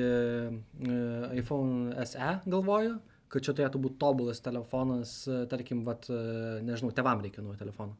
[1.33, 2.99] e, iPhone SE galvoju,
[3.33, 6.17] kad čia turėtų būti tobulas telefonas, e, tarkim, vat, e,
[6.65, 7.95] nežinau, tevam reikia naujo telefono.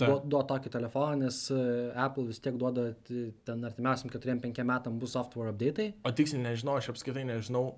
[0.00, 1.60] Duo, duo tokį telefoną, nes e,
[2.00, 2.86] Apple vis tiek duoda
[3.44, 5.90] ten artimiausiam 4-5 metam bus software update.
[6.08, 7.74] O tiksliai nežinau, aš apskritai nežinau.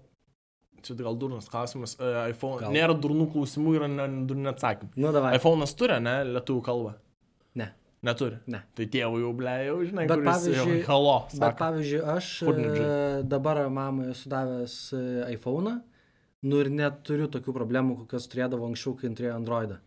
[0.83, 1.93] Čia gal durnas klausimas.
[2.01, 2.59] Uh, iPhone.
[2.59, 2.73] Gal.
[2.75, 4.91] Nėra durnų klausimų, yra ne, durni atsakymai.
[4.99, 5.37] Nu, davai.
[5.39, 6.95] iPhone'as turi, ne, lietuvių kalbą.
[7.61, 7.69] Ne.
[8.03, 8.41] Neturi.
[8.51, 8.65] Ne.
[8.75, 11.13] Tai tėvų jau ble, jau žinai, Bet pavyzdžiui- jau halo.
[11.29, 11.59] Bet Sako.
[11.61, 13.29] pavyzdžiui, aš Furnidžiai.
[13.31, 14.75] dabar mamai esu davęs
[15.37, 15.77] iPhone'ą,
[16.47, 19.79] nu ir neturiu tokių problemų, kokias turėdavo anksčiau, kai turėjo Androidą.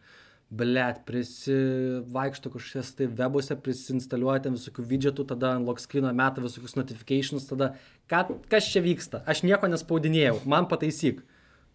[0.56, 7.48] Blet, prisivaikšto kažkokias tai webuose, prisinstaliuoja ten visokių widgetų, tada lock screen'o meta visokius notifications,
[7.50, 7.72] tada
[8.12, 9.24] ką, kas čia vyksta?
[9.28, 11.24] Aš nieko nespaudinėjau, man pataisyk.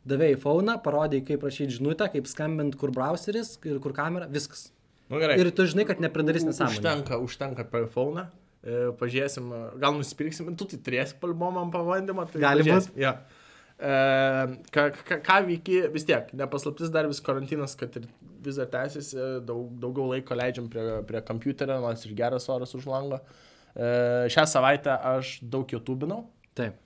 [0.08, 4.70] Davėjai iPhone'ą, parodėjai, kaip rašyti žinutę, kaip skambint, kur browseris ir kur kamera, viskas.
[5.10, 5.36] Nu, gerai.
[5.42, 6.78] Ir tu žinai, kad nepridarys nesąmonę.
[6.78, 8.30] Užtenka, užtenka per iPhone'ą.
[8.62, 9.50] E, pažiūrėsim,
[9.82, 12.30] gal nusipirksim, tu tai turėsi palbomam pabandymą.
[12.30, 12.96] Tai Gali pažiūrėsim.
[13.02, 13.18] Ja.
[13.18, 13.39] E,
[13.80, 18.06] ką, ką, ką veiki, vis tiek, nepaslaptis dar vis karantinas, kad ir
[18.44, 19.16] vis dar tęsiasi,
[19.48, 23.20] daug, daugiau laiko leidžiam prie, prie kompiuterio, nors ir geras oras už lango.
[23.74, 26.24] E, šią savaitę aš daug YouTube'inau
[26.58, 26.76] Taip.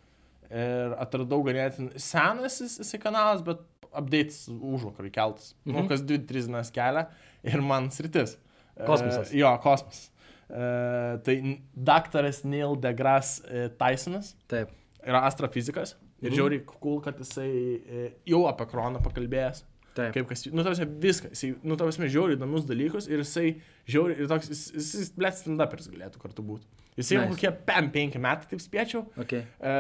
[0.51, 3.63] ir atradau ganėtinai senas jis- jisai kanalas, bet
[3.95, 5.55] updates už vakarį keltas.
[5.65, 5.75] Mhm.
[5.77, 7.07] Nu, kas 2-3 dienas kelia
[7.43, 8.37] ir man sritis.
[8.77, 9.31] E, Kosmosas.
[9.33, 10.11] jo, kosmosas.
[10.51, 11.37] E, tai
[11.75, 14.69] daktaras Neil deGrasse e, Tysonas Taip.
[15.07, 19.65] yra astrofizikas Ir žiauriai cool, kad jisai e, jau apie koroną pakalbėjęs.
[19.95, 20.11] Taip.
[20.17, 23.53] Kaip kas, nu, tavasi viską, jisai, nu, tavasi žiauriai įdomius dalykus ir jisai
[23.87, 26.67] žiauriai, ir toks, jis, jis, jis blėt stand-uperis galėtų kartu būti.
[26.95, 27.31] Jisai Nice.
[27.35, 29.01] kokie 5 metai, taip spėčiau.
[29.19, 29.43] Okay.
[29.59, 29.71] E,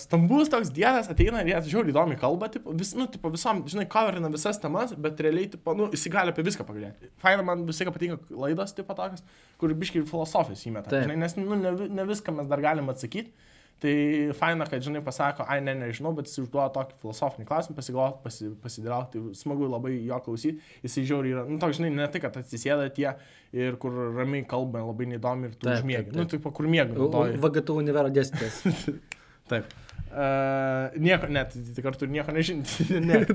[0.00, 3.84] stambus toks dėdas ateina ir jis žiauriai įdomi kalba, tipo, vis, nu, tipo, visom, žinai,
[3.92, 7.12] coverina visas temas, bet realiai, tipo, nu, jis gali apie viską pagalėti.
[7.20, 9.24] Faina, man visai patinka laidos, tipo, tokios,
[9.60, 10.88] kur biškai filosofijos įmeta.
[10.92, 11.04] Taip.
[11.04, 13.52] Žinai, nes, nu, ne, ne viską mes dar galim atsakyti.
[13.82, 13.92] Tai
[14.38, 18.46] faina, kad, žinai, pasako, ai, ne, nežinau, bet jis užduoda tokį filosofinį klausimą, pasigalvoti, pasi,
[18.62, 22.38] pasidirauti, tai smagu labai jo klausyti, jisai žiauriai yra, nu, toks, žinai, ne tai, kad
[22.40, 23.10] atsisėda tie
[23.52, 25.84] ir kur ramiai kalba, labai neįdomi ir tu taip,
[26.16, 26.96] Nu, tai kur miegi.
[26.96, 27.36] naudoji.
[27.44, 28.62] VGT univero dėstytojas.
[29.50, 29.72] Taip.
[30.14, 32.84] Uh, nieko, net, tai kartu ir nieko nežinti.
[33.08, 33.24] ne.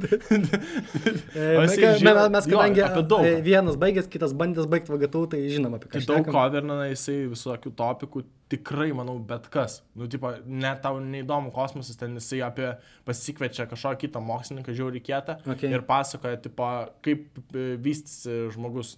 [1.36, 3.42] E, Mes, žino- mes, jo, kadangi daug e, ką.
[3.46, 6.06] vienas baigęs, kitas bandęs baigti VGT, tai žinom apie Tai ką.
[6.08, 6.34] daug šnekam.
[6.38, 9.82] coverina jisai visokių topikų, tikrai, manau, bet kas.
[9.96, 12.72] Nu, tipo, net tau neįdomu kosmosas, ten jisai apie
[13.08, 15.72] pasikviečia kažkokį kitą mokslininką, žiauriai kietą Okay.
[15.76, 16.68] ir pasakoja, tipo,
[17.06, 18.96] kaip e, vystysi žmogus.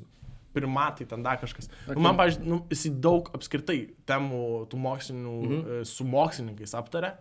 [0.53, 1.69] Primatai, ten dar kažkas.
[1.71, 1.93] Okay.
[1.95, 2.03] Okay.
[2.03, 5.83] Man, pavyzdžiui, nu, jisai daug apskritai temų tų mokslinių mm -hmm.
[5.87, 7.13] su mokslininkais aptarė.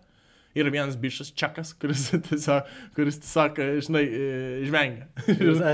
[0.51, 2.65] Ir vienas bišas čekas, kuris tiesiog,
[2.95, 5.05] kuris tiesiog, e, žinai, e, žvengia.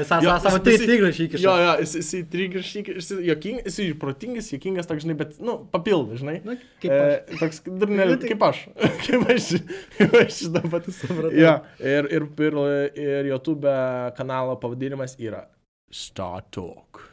[0.05, 1.41] Savo jis- jisai- trigrašį įkiša.
[1.41, 6.13] Jo, jo, jis, jisai trigrašį, jis jokingas, jisai protingas, jokingas, toks, žinai, bet, nu, papildo,
[6.21, 6.35] žinai.
[6.45, 7.09] Na, kaip aš.
[7.33, 8.61] E, toks, dar ne, Nu, tai- kaip aš.
[9.07, 9.49] kaip aš,
[9.97, 10.85] kaip aš dabar.
[10.85, 11.33] Supratau.
[11.33, 12.61] Jo, ir, ir, ir,
[13.01, 13.73] ir YouTube
[14.15, 15.47] kanalo pavadinimas yra
[15.89, 17.06] Star Talk.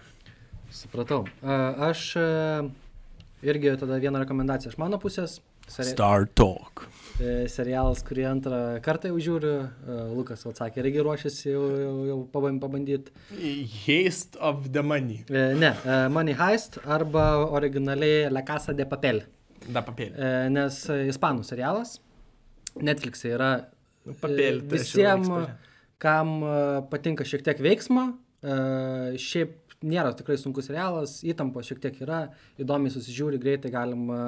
[0.75, 1.23] Supratau.
[1.89, 2.25] Aš e,
[3.47, 5.39] irgi tada vieną rekomendaciją iš mano pusės.
[5.71, 6.83] Seri Star Talk.
[7.23, 9.53] e, serialas, kurį antrą kartą jau žiūriu.
[9.65, 13.15] E, Lukas atsakė, irgi ruošiasi jau, jau, jau paband- pabandyti.
[13.87, 15.23] Haste of the Money.
[15.31, 15.71] Ne,
[16.13, 19.23] Money Heist arba originaliai La Casa de Papel.
[19.73, 20.19] Da papėlė.
[20.19, 20.83] E, Nes
[21.15, 21.97] ispanų serialas.
[22.83, 23.53] Netflix yra
[24.21, 25.31] papėlė, tai visiems,
[26.03, 26.41] kam
[26.91, 28.09] patinka šiek tiek veiksmo,
[29.23, 32.25] šiaip nėra tikrai sunkus serialas, įtampos šiek tiek yra,
[32.61, 34.19] įdomiai susižiūri, greitai galima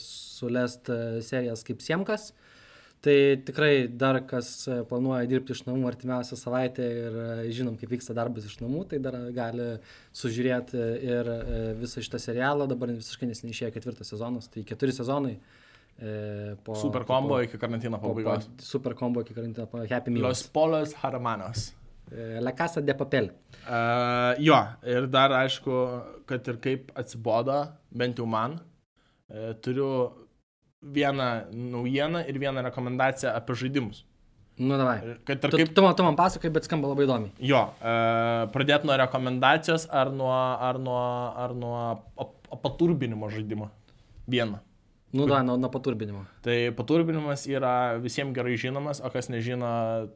[0.00, 2.32] sulest e, serijas kaip Siemkas.
[3.04, 3.14] Tai
[3.46, 8.16] tikrai dar kas e, planuoja dirbti iš namų artimiausią savaitę ir e, žinom, kaip vyksta
[8.16, 9.68] darbas iš namų, tai dar gali
[10.16, 11.30] sužiūrėti ir
[11.82, 12.66] visą šitą serialą.
[12.72, 15.36] Dabar visiškai nesiniai išėjo ketvirtas sezonas, tai keturi sezonai.
[16.66, 18.50] Po, Super kombo iki karantino po, po, pabaigos.
[18.60, 20.26] super kombo iki karantino, po Happy Meal.
[20.26, 21.70] Los Polos Haramanos.
[22.40, 23.30] La Casa de Papel.
[23.66, 24.54] Uh, jo,
[24.86, 25.78] ir dar aišku,
[26.26, 27.56] kad ir kaip atsibodo,
[27.90, 29.88] bent jau man, uh, turiu
[30.82, 34.04] vieną naujieną ir vieną rekomendaciją apie žaidimus.
[34.58, 35.00] Nu, davai.
[35.26, 35.72] Kad ir Tu, kaip...
[35.74, 37.32] tu, man- tu man pasakai, bet skamba labai įdomiai.
[37.44, 41.00] Jo, uh, pradėti nuo rekomendacijos ar nuo, ar nuo,
[41.36, 42.06] ar nuo ap-
[42.54, 43.68] ap- paturbinimo žaidimo.
[44.30, 44.62] Vieną.
[45.14, 46.24] Nu, davai, nuo, nuo paturbinimo.
[46.42, 49.68] Tai paturbinimas yra visiems gerai žinomas, o kas nežino,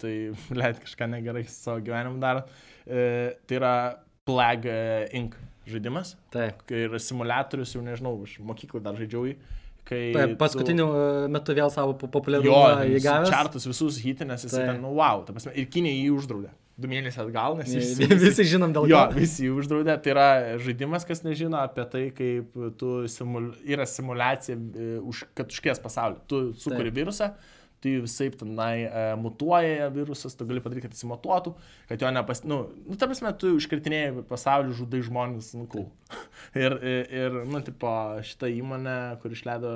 [0.03, 2.43] tai leid kažką negerai savo gyvenimu daro.
[2.87, 3.73] E, tai yra
[4.27, 5.39] Plague e, Inc.
[5.71, 6.17] žaidimas.
[6.35, 6.65] Taip.
[6.69, 9.37] Kai yra simulatorius, jau nežinau, iš mokyklų dar žaidžiau jį.
[9.91, 13.31] Kai Pa, tu- paskutiniu e, metu vėl savo populiarumą įgavęs.
[13.33, 14.67] čartus visus hitinės, jis Taip.
[14.75, 16.51] ten, nu, wow, ta prasme, ir Kinė jį uždraudė.
[16.81, 17.95] Du mėnesiai atgal, nes jis...
[18.23, 19.19] Visi žinom dėl Jo, ko.
[19.21, 19.97] visi jį uždraudė.
[20.01, 20.27] Tai yra
[20.63, 23.51] žaidimas, kas nežino apie tai, kaip tu simul...
[23.69, 25.25] yra simulacija, e, už...
[25.37, 26.21] kad užkės pasaulį.
[26.31, 27.01] Tu sukuri Taip.
[27.03, 27.31] virusą,
[27.81, 31.55] tu jį visai tenai e, mutuoja virusas, tu gali padaryti, kad jis matuotų,
[31.91, 32.45] kad jo nepas...
[32.49, 35.89] Nu, nu ta prasme, tu iškritinėjai pasaulį, žudai žmonės, nu, cool.
[36.65, 37.93] ir, ir, ir, nu, tipo,
[38.27, 39.75] šita įmonė, kur išleido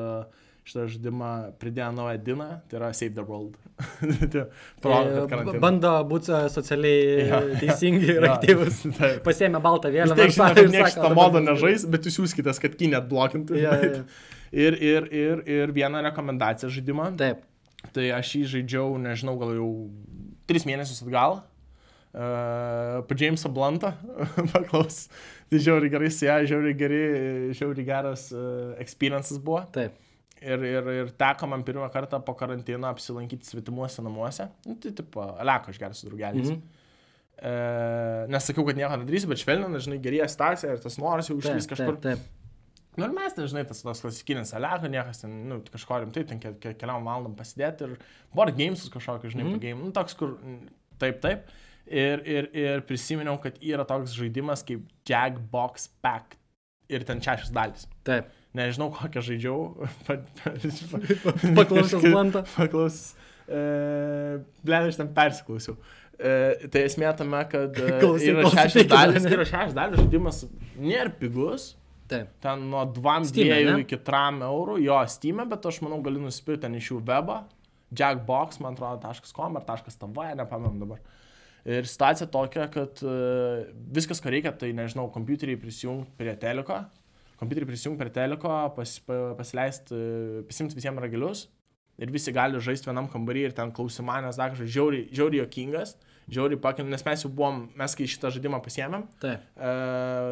[0.64, 3.58] šitą žaidimą, pridėjo naują diną, tai yra Save the World.
[4.82, 5.58] Tai E.
[5.60, 8.78] Bando būti e, socialiai e, teisingi ir Jo, aktyvus.
[8.98, 9.18] taip.
[9.26, 10.16] Pasėmė baltą vėliavą.
[10.24, 13.58] ir žinau, kad niekas modo bando- nežais, bet jūs siūskitės, kad kinė atblokintų.
[13.60, 14.04] Jo, jo.
[14.54, 17.10] Ir, ir, ir, ir vieną rekomendaciją žaidimą.
[17.18, 17.42] Taip.
[17.92, 19.68] Tai aš jį žaidžiau, nežinau, gal jau
[20.48, 21.42] tris mėnesius atgal.
[22.14, 23.90] Uh, pa Jamesą Bluntą
[24.52, 25.08] paklaus.
[25.50, 27.00] Tai žiauriai gerai su ją, žiauriai geri,
[27.58, 29.64] žiauriai geras uh, experiences buvo.
[29.74, 29.98] Taip.
[30.44, 34.50] Ir, ir, ir teko man pirmą kartą po karantino apsilankyti svetimuose namuose.
[34.68, 36.04] Nu, tai tipo, aleko aš geras.
[36.04, 36.30] Mhm.
[36.34, 36.60] Mm -hmm.
[37.38, 41.66] e, nesakiau, kad nieko nedarysiu, bet švelnina, žinai, gerėja stacija ir tas noras jau išlys
[41.66, 41.96] kažkur.
[41.96, 42.18] Taip.
[42.18, 42.44] taip.
[42.96, 46.40] Nu ir mes, ten, žinai, tas, tas klasikinis aleko, niekas ten, nu, kažko rimtai, ten
[46.40, 47.96] ke, ke, keliom valandom pasidėti ir
[48.34, 49.54] board gamesus kažkokį, žinai, mm.
[49.54, 49.62] -hmm.
[49.64, 50.38] game, nu, toks, kur,
[50.98, 51.50] taip, taip.
[51.86, 56.38] Ir, ir, ir prisiminiau, kad yra toks žaidimas kaip Jackbox Pack
[56.88, 57.88] ir ten šešias dalis.
[58.04, 58.30] taip.
[58.54, 59.58] Nežinau, kokią žaidžiau.
[61.58, 62.44] Paklausęs Blantą.
[62.54, 62.98] Paklaus.
[63.48, 63.62] E,
[64.64, 65.74] Bled, aš ten persiklausiau.
[66.14, 70.44] E, tai esmė tame, kad e, Klausai, yra šešias dalis, yra šešias dalis žaidimas,
[70.78, 71.72] nėra pigus.
[72.08, 72.30] Taip.
[72.44, 73.82] Ten nuo 2 Steam'e, dviejų ne?
[73.82, 77.42] iki 3 eurų, jo, Steam, bet aš manau, gali nusipirkti ten iš jų webą.
[77.94, 81.02] jackbox, man atrodo, .com ar .tv, nepamenu dabar.
[81.64, 83.14] Ir situacija tokia, kad e,
[83.96, 86.82] viskas, ko reikia, tai nežinau, kompiuterį prisijungti prie teliko,
[87.40, 90.00] kompiuterį prisijungti prie teliko, pas, pa, pasileisti,
[90.48, 91.46] pasimti visiems ragelius
[91.98, 95.94] ir visi gali žaisti vienam kambarį ir ten klausimanės, dar kažkas žiauriai, žiauriai jokingas,
[96.32, 99.44] žiauriai pakeliu, nes mes jau buvom, mes kai šitą žaidimą pasiemėm Taip.
[99.54, 99.72] e,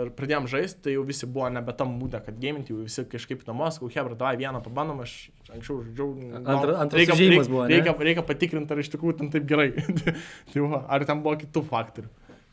[0.06, 3.44] ir pradėjom žaisti, tai jau visi buvo nebe tam mūdė, kad gaminti, jau visi kažkaip
[3.48, 5.16] namos, sakau, hebra, davai vieną pabandom, aš
[5.52, 6.08] anksčiau žaidžiau.
[6.40, 7.76] Antra- antras reikia, reikia, buvo, ne?
[7.76, 9.68] reikia, reikia patikrinti, ar iš tikrųjų ten taip gerai.
[10.50, 12.10] tai va, ar ten buvo kitų faktorių.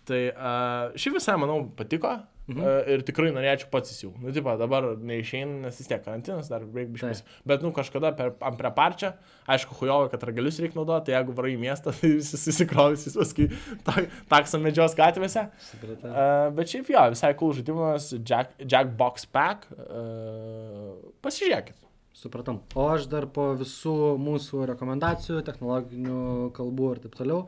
[0.09, 2.17] Tai uh, šį visai, manau, patiko
[2.51, 2.62] mhm.
[2.63, 4.23] uh, ir tikrai norėčiau pats įsijungti.
[4.25, 7.23] Nu, tipo, dabar neišeina, nes vis tiek karantinas, dar reikia biškas.
[7.49, 9.13] Bet, nu, kažkada per, ant prie parčią,
[9.49, 13.21] aišku, hujovai, kad ragalius reikia naudoti, tai jeigu varai į miestą, tai visi susikrovys, visi
[13.21, 13.49] paskui
[13.88, 13.97] ta,
[14.35, 15.45] taksą medžios gatvėse.
[15.79, 19.69] Uh, bet šiaip jo, visai cool žaidimas, Jack, Jackbox Pack.
[19.77, 21.77] Uh, pasižiūrėkit.
[22.19, 22.57] Supratom.
[22.75, 27.45] O aš dar po visų mūsų rekomendacijų, technologinių kalbų ir taip toliau.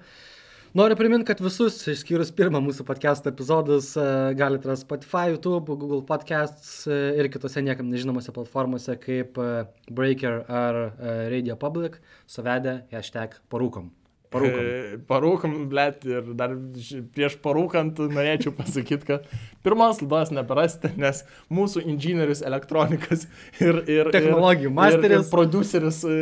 [0.71, 4.05] Noriu priminti, kad visus, išskyrus pirmą mūsų podcast epizodus, e,
[4.39, 10.45] galite rasti Spotify, YouTube, Google Podcasts e, ir kitose niekam nežinomose platformose kaip e, Breaker
[10.47, 10.83] ar
[11.27, 13.91] Radio Public, suvedę hashtag parūkom.
[14.31, 14.63] Parūkom.
[14.63, 16.53] E, Parūkom, blėt, ir dar
[17.15, 19.25] prieš parūkant norėčiau pasakyti, kad
[19.65, 23.25] pirmos laidos neprasti, nes mūsų inžinierius elektronikas
[23.65, 25.09] ir, ir, Technologijų masteris.
[25.09, 26.15] ir, ir produceris e,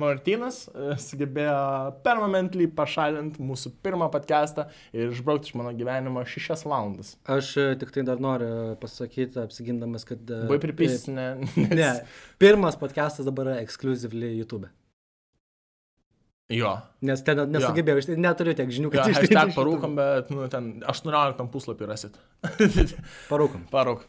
[0.00, 1.60] Martinas e, sugebėjo
[2.06, 7.14] permanently pašalinti mūsų pirmą podcastą ir išbraukti iš mano gyvenimo šešias valandas.
[7.30, 10.26] Aš e, tik tai dar noriu pasakyti, apsigindamas, kad...
[10.26, 11.30] e, Buvai pripys, ne?
[11.68, 11.94] Ne,
[12.42, 14.66] pirmas podcastas dabar yra exclusively YouTube.
[16.48, 16.70] Jo.
[17.04, 19.56] Nes ten nesugebėjau, aš neturiu tiek žinių, Jo, kad išlaikyčiau šitą.
[19.58, 22.16] parūkom, bet, nu, ten 18 puslapį rasit.
[23.32, 23.68] Parūkom.
[23.68, 24.08] Parūk.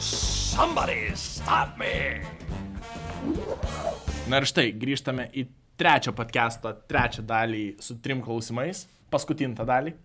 [0.00, 2.20] Somebody stop me!
[4.28, 5.46] Na ir štai, grįžtame į
[5.82, 9.96] trečią podcast'o, trečią dalį su trim klausimais, paskutinį tą dalį.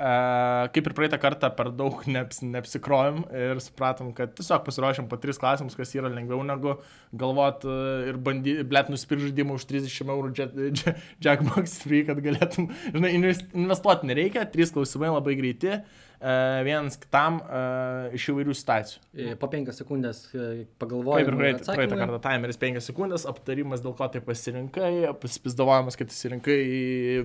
[0.00, 5.18] Uh, kaip ir praeitą kartą per daug neaps, neapsikrovim ir supratom, kad tiesiog pasiruošėm po
[5.20, 6.78] tris klausimus, kas yra lengviau negu
[7.20, 10.32] galvot uh, ir bandyti, blėt, nusipirkti žaidimą už 30 eurų
[11.26, 17.38] Jackbox free, kad galėtum, žinai, invest- investuoti nereikia, trys klausimai labai greiti, uh, vienas kitam
[17.40, 19.00] uh, iš įvairių situacijų.
[19.14, 23.94] E, Po penkias sekundės e, Kaip ir praeitą, praeitą kartą timeris 5 sekundės, aptarimas, dėl
[23.96, 24.90] ko tai pasirinkai,
[25.22, 26.58] pasipizdavojimas, kad įsirinkai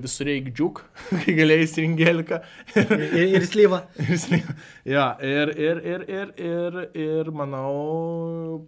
[0.03, 0.83] visur reik džiuk,
[1.25, 2.39] kai galėjai įsirinkti geliką.
[2.79, 3.81] Ir, ir slyva.
[4.95, 8.63] ja, ir, ir, ir, ir, ir, ir manau,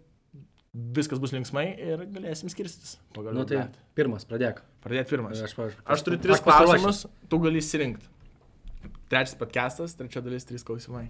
[0.98, 2.98] viskas bus linksmai ir galėsim skirstytis.
[3.16, 3.40] Pagaliau.
[3.40, 3.64] Nu tai
[3.98, 4.60] pirmas, pradėk.
[4.84, 5.40] Pradėti pirmas.
[5.40, 8.17] Aš, aš, Aš turiu tris klausimus, tu gali įsirinkti.
[9.08, 11.06] Trečias podcastas, trečia dalis, trys klausimai.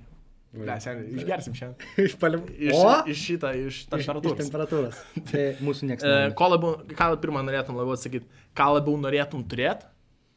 [0.54, 1.88] Seniai, išgersim šiandien.
[2.08, 2.44] Iš palim.
[2.54, 2.78] Iš,
[3.12, 4.38] iš šitą, iš Iš, iš temperatūros.
[4.40, 5.00] temperatūros.
[5.32, 6.06] Tai mūsų niekas.
[6.06, 9.90] E, ko labiau, ką pirmą norėtum labiau atsakyti, ką labiau norėtum turėti,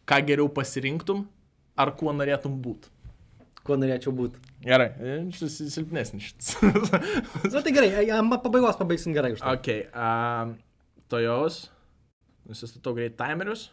[0.08, 1.22] ką geriau pasirinktum,
[1.78, 2.90] ar kuo norėtum būti.
[3.64, 4.40] Kuo norėčiau būti.
[4.64, 6.56] Gerai, e, šis silpnesnis šitas.
[7.54, 9.52] Na tai gerai, e, pabaigos pabaigsim gerai už tai.
[9.56, 10.56] ok, um,
[11.12, 11.66] tojaus,
[12.48, 13.68] nusistatau greit timerius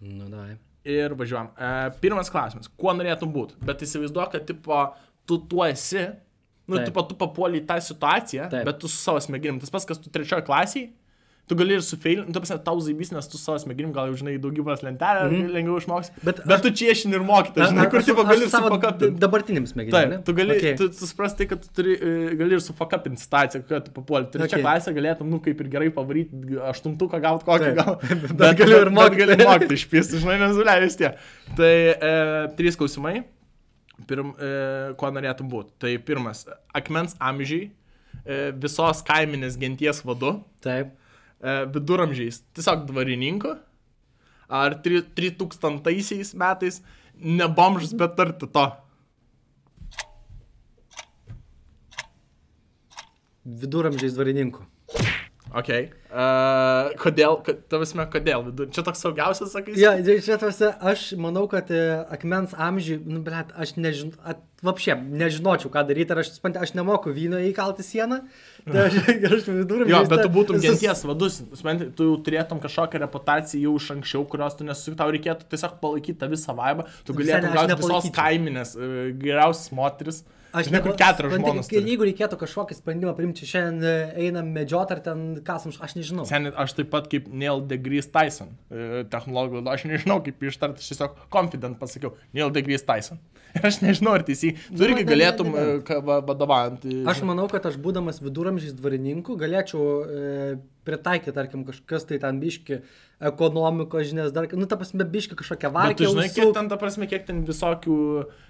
[0.00, 0.56] Nu, davai.
[0.88, 1.50] Ir važiuojam.
[1.54, 4.80] Uh, pirmas klausimas, kuo norėtum būti, bet įsivaizduok, kad tipo,
[5.28, 6.06] tu tuo esi,
[6.68, 8.64] nu, tipo, tu papuoli į tą situaciją, Taip.
[8.68, 10.90] bet tu su savo smegenim, tas pats, kas tu trečioje klasėje,
[11.48, 14.10] tu gali ir su fail, nu, tu pasai, tau zaibys, nes tu savo smegenim gal
[14.10, 15.54] jau žinai daugybos lentelę, mm -hmm.
[15.56, 16.12] lengviau išmoks.
[16.22, 19.20] Bet bet, bet tu čiešini ir mokytas, žinai, kur tipo gali sufakapinti.
[19.20, 19.94] Dabartinims smegenim.
[19.96, 20.76] Taip, tu gali, okay.
[20.76, 24.30] tu, tu suprasti, kad tu turi, e, gali ir sufakapinti situaciją, kad tu papuoli.
[24.32, 24.64] Trečia Okay.
[24.64, 27.98] klasė galėtum, nu, kaip ir gerai pavaryti, aštuntuką gauti kokį gal.
[28.40, 29.24] Bet gali ir mokyti.
[29.24, 31.18] gali mokyti iš pėstų, žinai, nezuliai vis tiek.
[31.58, 31.74] Tai
[32.10, 32.14] e,
[32.58, 33.22] trys klausimai.
[34.06, 35.74] Pirm, e, kuo norėtum būti?
[35.82, 36.44] Tai pirmas,
[36.76, 37.70] akmens amžiai,
[38.22, 40.94] e, visos kaiminės genties vadu, Taip.
[41.42, 43.54] E, viduramžiais, tiesiog dvarininku,
[44.48, 46.82] ar tri- 3000 metais,
[47.18, 48.66] ne bomžas, bet tarti to.
[53.48, 54.66] Viduramžiais dvarininkų.
[55.56, 55.70] Ok.
[56.12, 57.38] Uh, kodėl,
[57.72, 58.42] tavasme, kodėl?
[58.50, 58.68] Vidur...
[58.72, 59.76] Čia toks saugiausias, sakai?
[59.80, 61.80] Ja, čia tuose, aš manau, kad e,
[62.12, 67.12] akmens amžiui, nu, bet aš nežinau, at, Vapšė, nežinočiau, ką daryti, ar aš, aš nemoku
[67.14, 68.24] vyno įkalti sieną.
[68.74, 69.92] Tai aš, viduramžiais.
[69.94, 71.38] Jo, bet tu būtum visas- genties vadus,
[71.98, 76.18] tu jau turėtum kažkokią reputaciją jau iš anksčiau, kurios tu nesusik, tau reikėtų tiesiog palaikyti
[76.20, 80.24] tą visą vaibą, tu galėtum gauti visos kaiminės, e, geriausias moteris.
[80.52, 81.90] Aš ne kur keturios kai- turi.
[81.92, 86.24] Jeigu reikėtų kažkokį sprendimą priimti, šiandien e, einam medžiot ar ten kasam, aš nežinau.
[86.28, 90.88] Seniai, aš taip pat kaip Neil deGrasse Tyson, e, technologų, aš nežinau kaip ištarti, aš
[90.94, 93.20] tiesiog confident pasakiau, Neil deGrasse Tyson.
[93.56, 95.66] Ir aš nežinau, ar teisingai, tu irgi ne, ne, galėtum e,
[96.24, 96.88] vadovaujant.
[97.12, 100.56] Aš manau, kad aš būdamas viduramžiais dvarininku galėčiau e,
[100.88, 102.80] pritaikyti, tarkim, kažkas tai ten biški
[103.28, 105.96] ekonomikos žinias, dar, nu, ta prasme, biški kažkokią varkę.
[106.04, 107.96] tu žinai, kiek ten, ta prasme, kiek ten visokių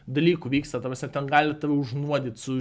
[0.09, 2.59] dalykų vyksta, ta prasme, ten gali tave užnuodyti, su,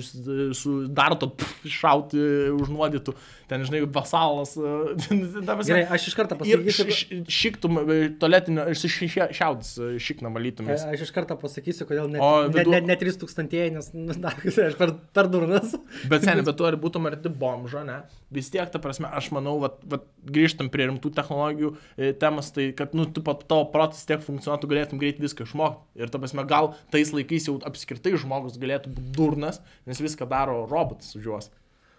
[0.55, 1.29] su darto
[1.79, 2.21] šauti
[2.55, 3.13] užnuodytų,
[3.51, 4.55] ten, žinai, vasalas.
[4.55, 4.71] e,
[5.47, 6.87] ta prasme, Gerai, aš iš karto pasakysiu.
[6.95, 9.73] š- šiktum e, tualetinio, šiaudis
[10.07, 10.87] šikną valytumės.
[10.87, 14.15] E, Aš iš karto pasakysiu, kodėl net, O ne, vidu- ne, ne 3000, nes nu,
[14.23, 15.75] na, aš per, per durnas.
[16.07, 17.99] Bet seniai, bet tu ar būtum arti bomžo, ne?
[18.31, 22.71] Vis tiek, ta prasme, aš manau, vat, vat, grįžtam prie rimtų technologijų e, temos, tai
[22.75, 26.01] kad, nu, tu pat tavo protas tiek funkcionuotų, galėtum greit viską išmokti.
[26.01, 30.65] Ir, ta prasme, gal tais laikais jau apskritai žmogus galėtų būti durnas, nes viską daro
[30.67, 31.51] robotas už juos.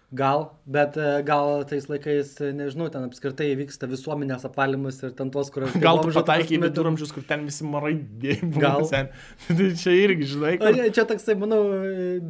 [0.09, 5.29] Gal, bet e, gal tais laikais, e, nežinau, ten apskritai vyksta visuomenės apvalymas ir ten
[5.29, 5.75] tos, kurios...
[5.77, 7.91] Gal tu pataikai į viduramžius, kur ten visi marai
[8.23, 8.49] dėjai.
[8.55, 8.87] Gal.
[8.89, 10.81] Tai čia irgi, žinai, A, kad...
[10.97, 11.61] čia- toksai, manau,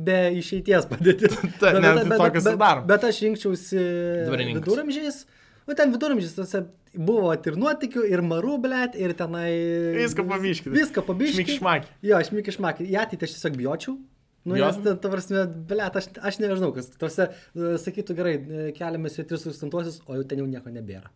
[0.10, 1.32] be išeities padėti.
[1.62, 2.84] Ta, ne, tokias ir bet, darom.
[2.92, 3.88] bet aš rinkčiausi
[4.60, 5.24] viduramžiais.
[5.64, 6.66] Nu, ten viduramžiais tose
[7.00, 9.50] buvo ir nuotikių, ir marų, blėt, ir tenai...
[10.02, 10.72] Viską pabiškit.
[10.76, 11.46] Viską pabiškit.
[11.46, 11.92] Šmikšmakį.
[12.12, 12.92] Jo, aš mikišmakį.
[12.92, 14.00] Į ateitį aš tiesiog bijočiau.
[14.46, 15.00] Nu, nes, Bijotum?
[15.04, 16.88] ta, prasme, blėt, aš, aš nežinau, kas.
[17.00, 21.12] Tose, e, sakytų, gerai, e, keliamės į 3000, o jau ten jau nieko nebėra.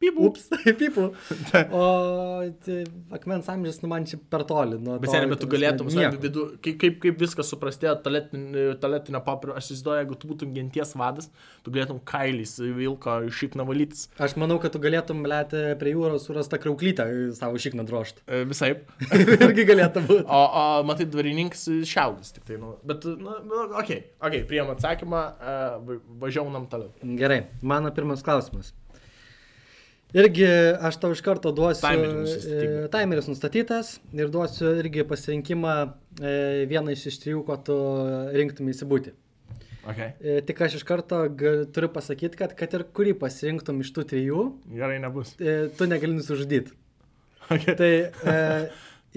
[0.00, 0.28] Pipų.
[0.30, 0.46] Ups,
[0.80, 1.06] pipų.
[1.76, 1.84] O
[2.64, 2.78] tai,
[3.12, 4.78] akmens amžius, nu man čia per toli.
[4.80, 5.90] nuo Bet to, seniai, bet tu galėtum,
[6.22, 11.28] vidu, kaip, kaip, kaip viskas suprastėjo tualetinio papiro, aš įsivaizduoju, jeigu tu būtum genties vadas,
[11.66, 14.06] tu galėtum kailys vilko šikną valytis.
[14.22, 18.24] Aš manau, kad tu galėtum, blėt, prie jūros surastą krauklytę e, savo šikną drožti.
[18.24, 18.72] E, Visai.
[19.44, 20.24] Irgi galėtų būti.
[20.24, 22.74] O, o matai, dvarininkas šiaudis tik tai, nu.
[22.88, 26.94] Bet, nu, nu okei, okay, okay, priemu atsakymą, uh, važiaunam toliau.
[27.20, 28.72] Gerai, mano pirmas klausimas.
[30.16, 30.46] Irgi
[30.82, 31.86] aš tau iš karto duosiu.
[31.86, 36.32] Timeris e, Timeris nustatytas ir duosiu irgi pasirinkimą e,
[36.70, 37.76] vieną iš iš trijų, ko tu
[38.34, 39.14] rinktum įsibūti.
[39.90, 40.12] Okay.
[40.18, 41.22] E, tik aš iš karto
[41.72, 44.44] turiu pasakyti, kad kad ir kurį pasirinktum iš tų trijų,
[44.74, 45.36] Gerai nebus.
[45.78, 46.74] tu negali nusižudyti.
[47.50, 47.74] Okay.
[47.78, 47.92] Tai
[48.34, 48.34] e,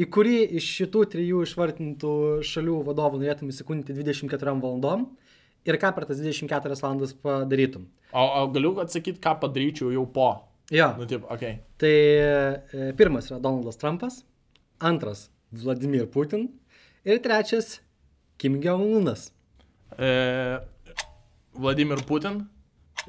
[0.01, 2.13] į kurį iš šitų trijų išvardintų
[2.49, 5.09] šalių vadovų norėtum įsikūnyti 24 valandom
[5.65, 7.85] ir ką per tas 24 valandas padarytum.
[8.11, 10.31] O, o galiu atsakyti, ką padaryčiau jau po.
[10.71, 11.25] Jo, Nu, taip.
[11.31, 11.57] Okay.
[11.77, 14.23] tai e, pirmas yra Donaldas Trumpas,
[14.79, 16.47] antras Vladimir Putin
[17.05, 17.81] ir trečias
[18.37, 19.31] Kim Jong-unas.
[19.99, 20.59] E,
[21.53, 22.47] Vladimir Putin.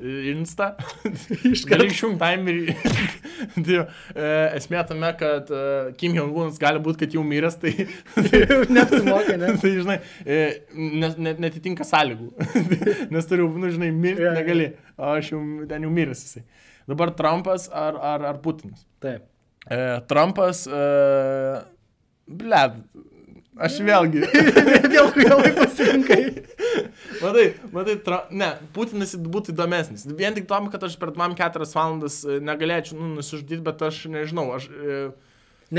[0.02, 0.74] e, Insta.
[1.70, 2.74] Gali išjungti timerį.
[3.54, 3.78] Tai,
[4.14, 4.26] e,
[4.58, 5.62] esmė tame, kad e,
[6.00, 7.72] Kim Jong-unas gali būti, kad jau miręs, tai...
[8.74, 9.54] Neapsimoka, ne?
[9.62, 12.32] tai, žinai, net, net, netitinka sąlygų.
[13.14, 14.72] Nes turiu, nu, žinai, mirti negali.
[14.98, 16.44] O aš jau ten jau miręs jisai.
[16.90, 18.86] Dabar Trumpas ar, ar, ar Putinas?
[19.02, 19.26] Taip.
[19.70, 20.66] E, Trumpas...
[20.68, 20.82] E,
[22.24, 22.78] Bled.
[23.54, 24.24] Aš vėlgi.
[24.94, 26.22] Vėl kujelai pasirinkai.
[27.20, 28.24] Matai, matai, tra...
[28.34, 30.08] ne, Putinas būtų įdomesnis.
[30.18, 34.48] Vien tik tam, kad aš per 2-4 valandas e, negalėčiau nu, nusižudyti, bet aš nežinau,
[34.56, 34.68] aš...
[34.72, 35.04] E,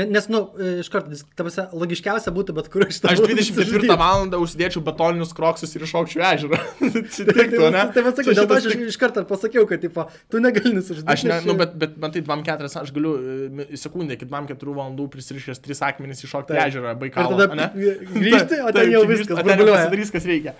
[0.04, 4.40] nes, nu, e, iš karto, ta prasme, logiškiausia būtų, bet kur iš aš 24 valandą
[4.42, 6.60] užsidėčiau betoninius kroksus ir iššokčiau ežerą.
[7.14, 7.84] Čia tiktų, ne?
[7.94, 11.08] Tai vas sakiau, dėl to aš iš karto ir pasakiau, kad, tipo, tu negali nusižudyti.
[11.14, 15.08] Aš ne, nu, bet, bet man tai 2-4, aš galiu e, sekundę, iki 2-4 valandų
[15.16, 17.36] prisirišęs 3 akmenys iššokti į ežerą, Ir Baikalo.
[17.36, 20.56] tada grįžti, o ten jau viskas ten jau pasidarys, kas reikia.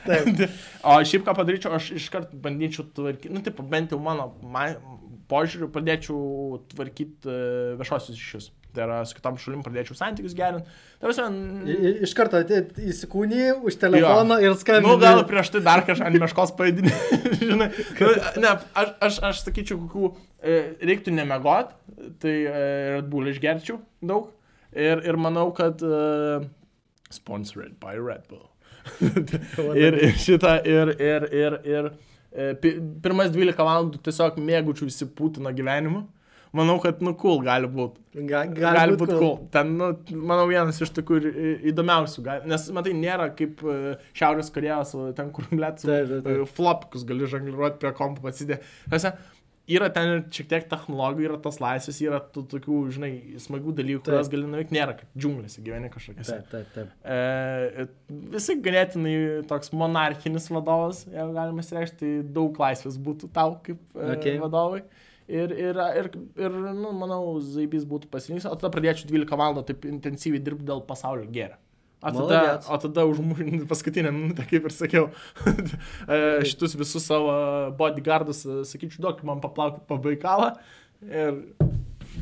[0.86, 4.68] O šiaip ką padaryčiau, aš iškart bandyčiau tvarkyti, nu, taip, bent jau mano ma,
[5.30, 8.52] požiūriu, pradėčiau tvarkyti uh, viešosius ryšius.
[8.76, 10.68] Tai yra, su kitom šalim pradėčiau santykius gerinti.
[12.04, 14.90] Iš karto įsikūnį už telefono ir skambinti.
[14.90, 16.92] Nu, gal prieš tai dar kažką ant meškos paėdinį.
[17.40, 17.68] Žinai,
[18.02, 18.10] nu,
[18.44, 20.58] ne, aš, aš, aš sakyčiau, kokių e,
[20.90, 21.72] reiktų nemegot,
[22.20, 22.66] tai e,
[22.98, 24.28] Red Bull išgerčiau daug.
[24.76, 26.42] Ir, ir manau, kad e,
[27.14, 28.44] sponsored by Red Bull.
[29.86, 31.88] ir, ir šitą, ir, ir, ir, ir
[32.60, 36.04] pi- pirmas 12 valandų tiesiog mėgučiau visi Putino gyvenimu.
[36.52, 38.00] Manau, kad, nu, cool gali būti.
[38.26, 39.34] Ga, Gali, gali būti cool.
[39.52, 41.18] Ten, nu, manau, vienas iš tokių
[41.72, 42.22] įdomiausių.
[42.24, 47.78] gali- Nes, matai, nėra kaip e, Šiaurės Korejos, ten, kur, blėt, e, flopikus gali žongliruoti
[47.82, 48.60] prie kompų atsidė.
[48.88, 49.16] Tiesa,
[49.68, 53.10] yra ten šiek tiek technologijų, yra tas laisvės, yra tų tokių, žinai,
[53.42, 54.12] smagių dalykų, Taip.
[54.14, 56.36] kuriuos gali nuveikti, nėra kaip džiunglėse gyveni kažkokiose.
[56.38, 56.92] Taip, taip, taip.
[57.04, 57.88] E,
[58.30, 59.16] visi ganėtinai
[59.50, 64.38] toks monarchinis vadovas, jeigu galima įsireikšti, tai daug laisvės būtų tau kaip e, Okay.
[64.40, 64.84] vadovui.
[65.26, 66.08] Ir, ir, ir,
[66.38, 70.84] ir nu, manau, Zaibys būtų pasirinkęs, o tada pradėčiau 12 valandų taip intensyviai dirbti dėl
[70.86, 71.58] pasaulio gėrio.
[72.06, 75.08] O tada, o tada užmušinti paskutinę minutę, kaip ir sakiau,
[75.48, 77.32] e, šitus visus savo
[77.78, 80.52] bodyguardus, e, sakyčiau, duok man paplaukti pabaikalą.
[81.06, 81.40] Ir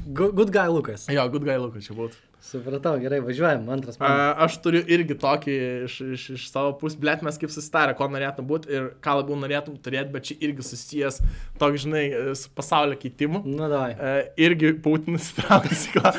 [0.07, 1.09] Good, good guy Lukas.
[1.09, 2.22] jo, good guy Lukas čia būtų.
[2.45, 4.11] Supratau, gerai, važiuojam, antras man.
[4.12, 5.53] A, Aš turiu irgi tokį
[5.87, 9.39] iš, iš, iš savo pusės, blėt mes kaip susitarę, ko norėtum būti ir ką labiau
[9.41, 11.22] norėtum turėti, bet čia irgi susijęs,
[11.62, 12.05] toks, žinai,
[12.37, 13.41] su pasaulio keitimu.
[13.49, 13.95] Nu, davai.
[13.97, 14.12] E,
[14.45, 16.14] irgi Putinas įtrauktas į ką.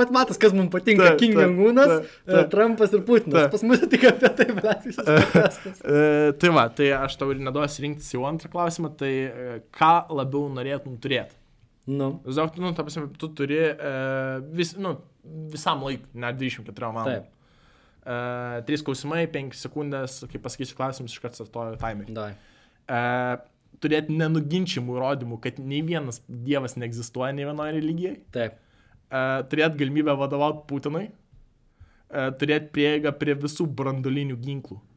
[0.00, 1.12] Bet matas, kas mums patinka.
[1.12, 3.42] Taip, King Jong-unas, e, Trumpas ir Putinas.
[3.44, 3.58] Taip.
[3.58, 5.84] Pas mus tik apie tai, bet visas protestas.
[5.84, 9.98] E, tai va, tai aš tau ir neduosiu rinktis jau antrą klausimą, tai e, ką
[10.16, 11.36] labiau norėtum turėti.
[11.86, 13.90] Nu, Zauk, nu, ta prasme, tu turi e,
[14.58, 14.96] vis, nu,
[15.52, 17.20] visam laikui, ne 24 valandų.
[18.06, 18.16] E,
[18.66, 22.10] trys klausimai, 5 sekundės, kai pasakysiu klausimus, iškart startuoju timerį.
[22.90, 22.98] e,
[23.82, 28.58] turėti nenuginčiamų įrodymų, kad nei vienas dievas neegzistuoja nei vienoje religijoje, Taip.
[28.58, 29.22] e,
[29.52, 34.80] turėti galimybę vadovauti Putinui, e, turėti prieigą prie visų brandolinių ginklų.
[34.82, 34.96] E,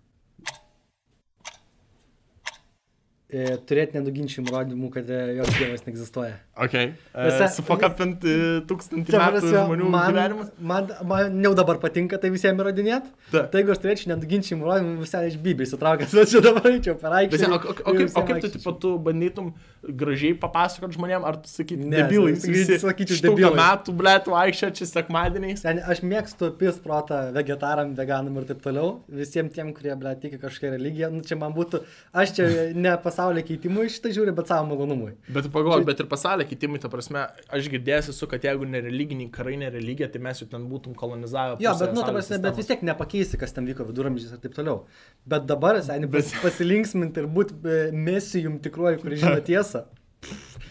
[3.30, 6.34] turėti nenuginčiamų įrodymų, kad e, joks dievas neegzistuoja.
[6.58, 6.74] Ok.
[6.74, 6.88] E,
[7.28, 8.32] Visa- Sufakapinti
[8.70, 10.48] tūkstantį metų prasme, žmonių man, gyvenimus.
[10.72, 13.12] man, man jau dabar patinka tai visiems įrodinėti.
[13.30, 13.52] Taip.
[13.54, 17.18] Tai jeigu aš turėčiau nenuginčiamų įrodymų, visai iš Biblijos sutraukęs, bet čia dabar eičiau per
[17.20, 17.52] aikštę.
[17.54, 19.54] o, o, o, o kaip tu, tipo, tu bandytum
[19.86, 23.54] gražiai papasakot žmonėm, ar tu sakytum, Ne, debilai, sakyčiau- debilai.
[23.62, 25.62] metų, blėtų, aikščia čia sekmadieniais.
[25.64, 28.98] Sen, aš mėgstu pis protą vegetaram, veganam ir taip toliau.
[29.08, 31.12] Visiems tiem, kurie, ble, tiki kažkokią religiją.
[31.14, 35.12] Nu, čia man būtų, aš čia ne pasaulio keitimui šitą žiūriu, bet savo malonumui.
[35.36, 39.30] Bet pagalvok, bet ir pasaulio keitimai, ta prasme, aš girdėjęs esu, kad jeigu ne religiniai
[39.34, 41.58] karai, ne religija, tai mes jau ten būtum kolonizavę.
[41.64, 42.58] Jo, bet, nu, ta prasme, bet sistemos.
[42.62, 44.86] vis tiek nepakeisi, kas ten vyko viduramžiais ir taip toliau.
[45.30, 46.40] Bet dabar, seniai, Bet- bet...
[46.46, 47.60] pasilinksminti ir būti
[48.08, 49.86] mesijum tikruoju, kuris žino tiesą.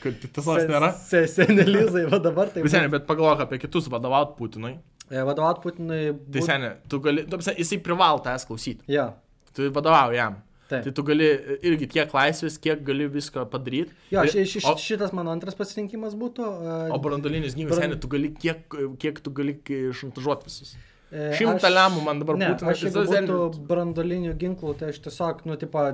[0.02, 0.92] Kad tiesos nėra.
[1.04, 2.62] Se, senelizai, va dabar tai...
[2.64, 4.76] Bet seniai, bet pagalvok apie kitus vadovaut Putinui.
[5.08, 6.12] E, Vadovaut Putinui.
[6.32, 8.84] Tai seniai, tu gali, tu, jisai privalo tavęs klausyti.
[8.92, 9.08] Jo.
[9.56, 10.36] Tu vadovauji jam.
[10.68, 10.84] Taip.
[10.84, 11.24] Tai tu gali
[11.64, 13.94] irgi tiek laisvės, kiek gali viską padaryti.
[14.12, 16.44] Jo, Ir- ši, ši, o, šitas mano antras pasirinkimas būtų.
[16.44, 20.74] Uh, o brandolinis ginklas, Bran- seniai, tu gali, kiek, kiek tu gali šantažuoti visus.
[21.10, 25.40] e, šimtą lemų man dabar ne, Putinas- Aš jeigu būtų brandolinių ginklų, tai aš tiesiog,
[25.48, 25.86] nu, tipo,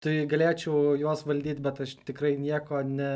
[0.00, 3.10] tai galėčiau juos valdyti, bet aš tikrai nieko ne,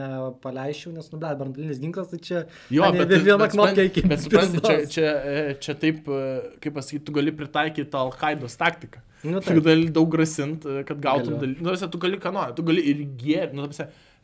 [0.00, 2.42] nepaleisčiau, nes, nu, ble, brandolinis ginklas, tai čia...
[2.74, 6.58] Jo, ane, bet, viena bet, supranti- iki bet supranti, čia, čia, e, čia taip, e,
[6.60, 9.00] kaip pasakyti, tu gali pritaikyti Al-Qaidos taktiką.
[9.26, 9.62] Nu, Tu taip.
[9.66, 11.66] gali daug grasint, e, kad gautum dalykų.
[11.66, 13.68] Nu, tu gali ką nori, tu gali ir gėri, nu,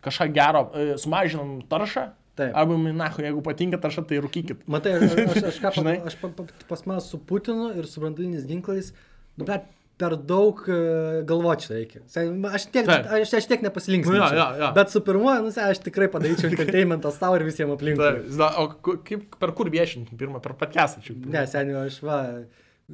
[0.02, 2.08] kažką gero, e, sumažinam taršą.
[2.38, 2.54] Taip.
[2.56, 4.64] Arba, na, jeigu patinka tarša, tai rūkykit.
[4.72, 8.46] Matai, aš, aš, aš, ką, aš pa, pa, pas mane su Putinu ir su brandoliniais
[8.48, 8.94] ginklais,
[9.36, 9.68] nu, bet
[10.00, 12.00] per daug uh, galvočių reikia.
[12.08, 13.10] Aš tiek, Taip.
[13.20, 14.14] aš, aš tiek nepasilinksiu.
[14.14, 14.70] Nu, jo, jo, jo.
[14.78, 18.02] Bet su pirmuoju, nu, aš tikrai padaryčiau entertainmentą savo ir visiems aplinkui.
[18.02, 20.88] Tai, zna, o kaip, per kur viešintum pirmą, per čia?
[21.12, 22.18] Ne, seniai, aš va,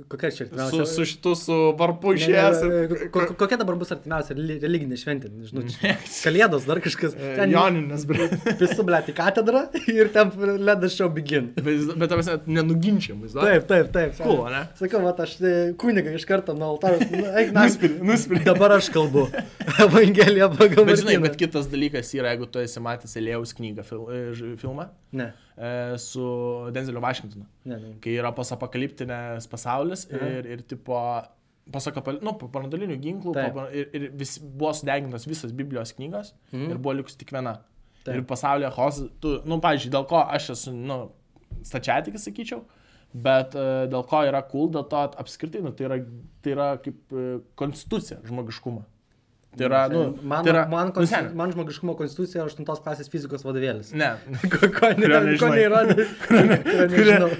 [0.08, 0.86] kokia čia Su, artimiausia.
[0.92, 2.60] su šitu, su varpu išėjęs.
[3.10, 5.30] ko- ko- Kokia dabar bus artimiausia reli- religinė šventė?
[5.32, 7.16] Nežinau, čia kalėdos dar kažkas.
[7.18, 8.28] Ten Joninės, bre.
[8.60, 9.64] Visu, ble, į katedrą
[9.98, 10.30] ir ten
[10.62, 11.50] ledas show begin.
[11.58, 13.48] Bet, bet tavęs net nenuginčiamas, da?
[13.48, 14.14] Taip, taip, taip.
[14.22, 14.62] Cool, ne?
[14.78, 17.08] Sakau, va, aš e, kunigą iš karto nuo altoriaus.
[17.10, 17.24] nu,
[17.58, 18.44] Nuspiri, nuspiri.
[18.46, 19.26] Dabar aš kalbu.
[19.82, 24.06] Evangelija pagal Bet žinai, bet kitas dalykas yra, jeigu tu esi matęs Elėjaus knygą, fil,
[24.10, 26.20] e, filmą Ne, e, su
[26.74, 27.92] Denzeliu Vašingtonu, ne, ne.
[28.04, 29.46] kai yra posapokaliptinės
[29.88, 30.04] pasaulis
[30.38, 30.98] ir, ir tipo,
[31.72, 33.58] pasakapal, nu, po branduolinių ginklų Taip.
[33.76, 36.70] ir, ir vis, buvo sudegintos visos Biblijos knygos Mhm.
[36.70, 37.58] ir buvo likus tik viena.
[38.04, 38.16] Taip.
[38.16, 41.10] Ir pasaulyje chaosas, tu, nu, pavyzdžiui, dėl ko aš esu, nu,
[41.62, 42.62] stačiatikis, sakyčiau,
[43.12, 45.98] bet uh, dėl ko yra cool, dėl to apskritai, nu, tai yra,
[46.42, 48.84] tai yra kaip uh, konstitucija žmogiškumo.
[49.56, 51.30] Tai yra, nu, man, tai yra, man, nu, konsti- seni.
[51.34, 53.94] man žmogiškumo konstitucija yra 8 klasės fizikos vadovėlis.
[53.96, 54.10] Ne.
[54.52, 56.04] Ko, ko, ne, Kurio ko neįrodė.
[56.92, 57.30] Kurio.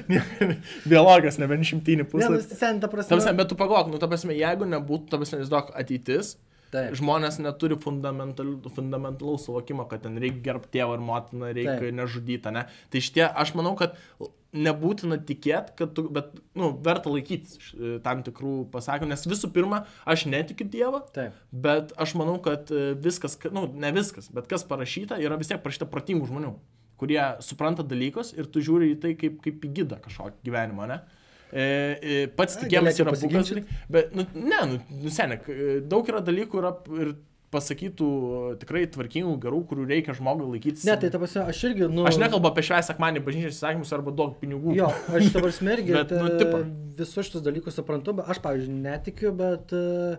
[0.91, 2.43] Biologijos nebent šimtinį Ne, nu, puslapį.
[2.59, 3.13] sen, ta Ta prasme.
[3.19, 6.33] prasme, bet tu pagalvok, nu, ta prasme, jeigu nebūtų, ta prasme, įsivaizduok ateitis,
[6.73, 6.97] Taip.
[7.01, 11.95] žmonės neturi fundamental, fundamentalaus suvokimo, kad ten reikia gerbti tėvą ir motiną, reikia Taip.
[12.01, 12.67] nežudyti, ne?
[12.93, 13.97] Tai šitie, aš manau, kad
[14.57, 19.83] nebūtina tikėti, kad tu, bet, nu, verta laikytis e, tam tikrų pasakymų, nes visų pirma,
[20.09, 21.37] aš netikiu Dievą, Taip.
[21.53, 25.53] bet aš manau, kad e, viskas, ka- nu, ne viskas, bet kas parašyta, yra vis
[25.53, 26.55] tiek parašyta protingų žmonių,
[26.99, 31.03] kurie supranta dalykus ir tu žiūri į tai kaip, kaip į gydą kažkokį gyvenimą, ne?
[31.53, 33.71] E, e, pats tikėjimas yra pasiginčyt.
[33.89, 35.41] bet, nu, ne, nu, nu seniai,
[35.89, 37.15] daug yra dalykų yra ir
[37.55, 38.09] pasakytų
[38.61, 40.85] tikrai tvarkingų, gerų, kurių reikia žmogui laikytis.
[40.85, 42.05] Ne, tai ta prasme, aš irgi, nu...
[42.09, 44.75] Aš nekalbu apie švęs sekmanį bažnyčios įsakymus arba daug pinigų.
[44.77, 46.61] Jo, aš dabar smergiu, Bet, nu,
[46.99, 50.19] visus šitus dalykus suprantu, bet aš, pavyzdžiui, netikiu, bet, e,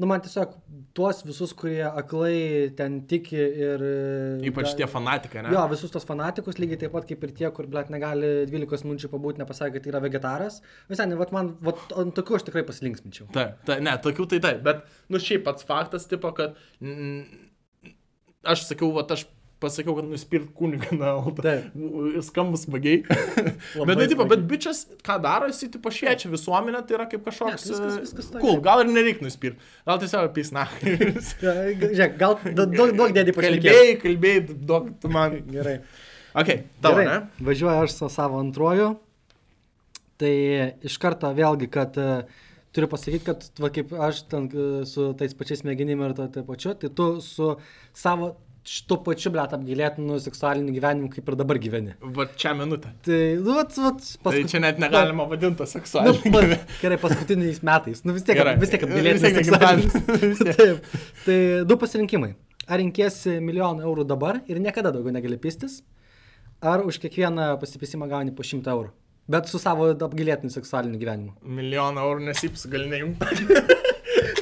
[0.00, 0.54] nu, man tiesiog
[0.96, 3.82] tuos visus, kurie aklai ten tiki ir...
[3.84, 5.52] e, Ypač da- tie fanatikai, ne?
[5.54, 9.10] Jo, visus tos fanatikus, lygiai taip pat kaip ir tie, kur, blėt, negali 12 minučių
[9.12, 10.60] pabūti, nepasakė, kad yra vegetaras.
[10.90, 13.28] Visai, ne, vat man, vat, ant tokių aš tikrai pasilinksminčiau.
[13.36, 14.82] Taip, taip, ne, tokių tai taip, bet,
[15.12, 17.20] nu šiaip pats faktas, tipo, kad mm,
[18.54, 19.26] aš sakiau, va, aš
[19.60, 21.74] pasakiau, kad nuspirt kunigą na, Taip.
[22.26, 23.02] skambus smagiai.
[23.86, 27.66] bet, tai, tipo, bet bičias, ką daro, jis, tipo, šviečia visuomenę, tai yra kaip kažkoks...
[27.68, 30.66] Ne, viskas- e, viskas cool, gal ir nereikia nuspirt, gal tiesiog pisna.
[31.44, 33.68] Ja, Žiūrėk, gal da- duok duok dėdį pašnekėti.
[33.68, 34.42] kalbėjai, kalbėjai,
[34.72, 35.38] duok tu man.
[35.52, 35.76] Gerai.
[36.40, 36.50] Ok,
[36.84, 37.46] tavo, Gerai, ne?
[37.48, 38.90] važiuoju aš su savo antruoju.
[40.20, 40.32] Tai
[40.84, 42.08] iš karto vėlgi, kad e,
[42.76, 46.42] turiu pasakyti, kad va, kaip aš ten e, su tais pačiais mėginim ir to tai
[46.46, 47.54] pačiu, tai tu su
[47.96, 48.34] savo
[48.66, 51.94] šitu pačiu, blėt, apgailėtinu seksualiniu gyvenimu, kaip ir dabar gyveni.
[52.16, 52.90] Va čia minutę.
[53.06, 56.32] Tai, nu, vat, vat, Tai čia net negalima vadinti Nu, seksualiniu.
[56.34, 56.42] va,
[56.82, 58.04] gerai, paskutiniais metais.
[58.04, 58.56] Nu vis tiek, Gerai.
[58.60, 58.84] vis tiek.
[58.84, 60.56] Vis tiek.
[60.60, 60.84] Taip.
[61.24, 62.34] Tai du pasirinkimai.
[62.70, 65.80] Ar rinkėsi milijoną eurų dabar ir niekada daugiau negali pistis,
[66.62, 68.92] ar už kiekvieną pasipisimą gauni po šimtą eurų.
[69.30, 71.32] Bet su savo apgailėtiniu seksualiniu gyvenimu.
[71.42, 73.26] Milijoną eurų nesips, gal neimti.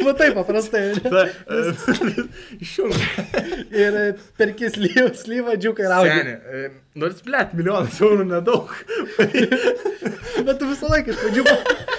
[0.08, 0.82] Va taip, paprastai.
[2.64, 3.08] Išjungi.
[3.82, 4.04] ir e,
[4.40, 6.14] perki slyvą, slyvą audį.
[6.14, 6.62] Seni, e,
[7.02, 8.72] nors blėt, milijonas eurų nedaug.
[10.46, 11.44] Bet tu visą laiką iš pradžių,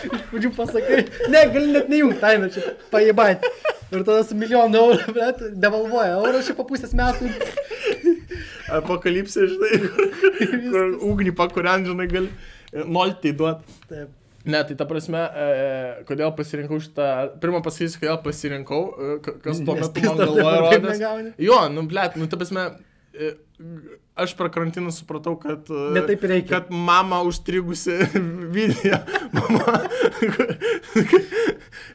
[0.10, 3.46] iš pradžių pasakai, ne, gali net nejungti, tai čia pajibat.
[3.90, 7.32] Ir tada su milijonu eurų, bet devalvuoja, eurą čia po pusės metų.
[8.78, 10.14] Apokalipsė, žinai, kur,
[10.70, 13.80] kur ugnį pakuriant, žinai, gali e, nolti duoti.
[13.90, 14.19] Taip.
[14.50, 15.48] Ne, tai ta prasme, e,
[16.10, 17.10] kodėl pasirinkau šitą,
[17.44, 21.36] pirmą pasakysiu, kodėl pasirinkau, e, ka- kas tuo metu man galvoja negauni.
[21.50, 22.66] Jo, nu, blėt, nu, ta prasme,
[23.14, 23.34] e,
[24.20, 25.70] aš per karantiną supratau, kad...
[25.72, 26.58] e, Ne taip reikia.
[26.60, 27.96] Kad mama užstrigusi
[28.58, 29.00] video,
[29.36, 29.80] mama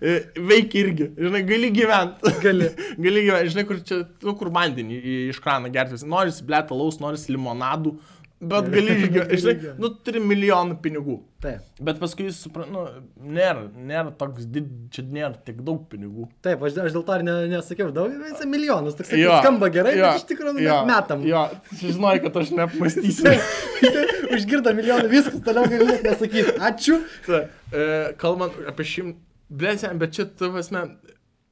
[0.01, 2.33] e, veikia irgi, žinai, gali gyventi.
[2.45, 2.69] Gali.
[3.07, 5.01] gali gyventi, žinai, kur čia, nu, kur vandenį
[5.33, 6.05] iš krano gertis.
[6.09, 7.95] Norisi blėt alaus, norisi limonadų.
[8.43, 11.15] Bet gali išgyventi, žinai, nu, turi milijonų pinigų.
[11.45, 11.63] Taip.
[11.87, 16.27] Bet paskui jis supranta, nu, nėra, nėra toks, did, čia nėra tiek daug pinigų.
[16.45, 19.95] Taip, aš, aš dėl to ir ne, nesakiau, daug, visą milijonus, toks jo, skamba gerai,
[19.97, 21.25] jo, bet iš tikrųjų nu, metam.
[21.29, 21.47] Jo,
[21.81, 23.37] žinai, kad aš neapmastysiu.
[24.35, 26.57] Užgirda milijoną viskas, toliau galiu net nesakyti.
[26.69, 27.01] Ačiū.
[27.29, 27.89] Ta, e,
[28.21, 29.15] kalbant apie šim...
[29.55, 30.89] Blėsia, bet čia, tu prasme,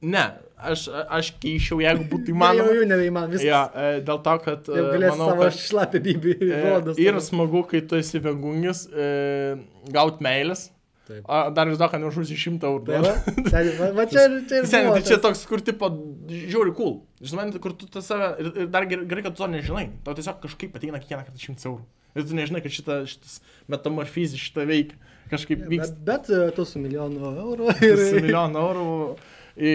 [0.03, 0.23] ne,
[0.71, 0.85] aš,
[1.19, 2.77] aš keičiau, jeigu būtų Man jau įmanoma.
[2.79, 3.47] jų nebeįman, viskas.
[3.47, 7.01] Ja, e, dėl to, kad e, Jau galės manau, savo kad šlapę bibį e, rodos.
[7.01, 9.09] yra smagu, kai tu esi vengungis, e,
[9.95, 10.69] gauti meilės.
[11.03, 11.25] Taip.
[11.27, 12.85] O dar vis dar, kad neužusi šimtą eurų.
[13.51, 13.63] Tai
[13.97, 15.89] va, čia, čia ir Seniai, buvo tai čia toks, kur tipo,
[16.31, 16.93] žiūri, cool.
[17.19, 19.89] Žinai, kur tu tą save, ir, ir dar gerai, kad tu to nežinai.
[20.05, 21.83] Tau tiesiog kažkaip ateina kiekvieną kartą šimtas eurų.
[22.15, 23.35] Ir tu nežinai, kad šita, šitas
[23.73, 24.95] metamorfizis šitą veikia.
[25.33, 28.87] Kažkaip Bet, vyksta bet e, tu su milijonu eurų ir su milijoną eurų
[29.53, 29.71] į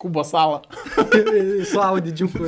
[0.00, 0.58] Kubo salą.
[2.12, 2.44] džiuku.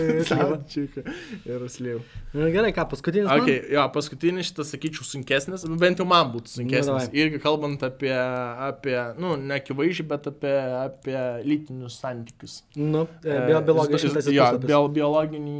[0.68, 1.04] Čiuka
[1.48, 2.00] ir slėjau.
[2.36, 3.28] Na gerai, ką, paskutinis.
[3.30, 3.40] man?
[3.44, 6.90] Okay, jo, paskutinis šitas, sakyčiau, sunkesnis, bent jau man būtų Nu, sunkesnis.
[6.90, 7.06] davai.
[7.22, 10.52] Irgi kalbant apie, apie nu, ne akivaizdžiai, bet apie,
[10.82, 11.16] apie
[11.48, 12.58] lytinius santykius.
[12.76, 15.58] Nu, e, bio, biologijos E, šimtas jo, ir bio, biologinį,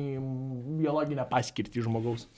[0.85, 2.29] biologinę paskirtį žmogaus.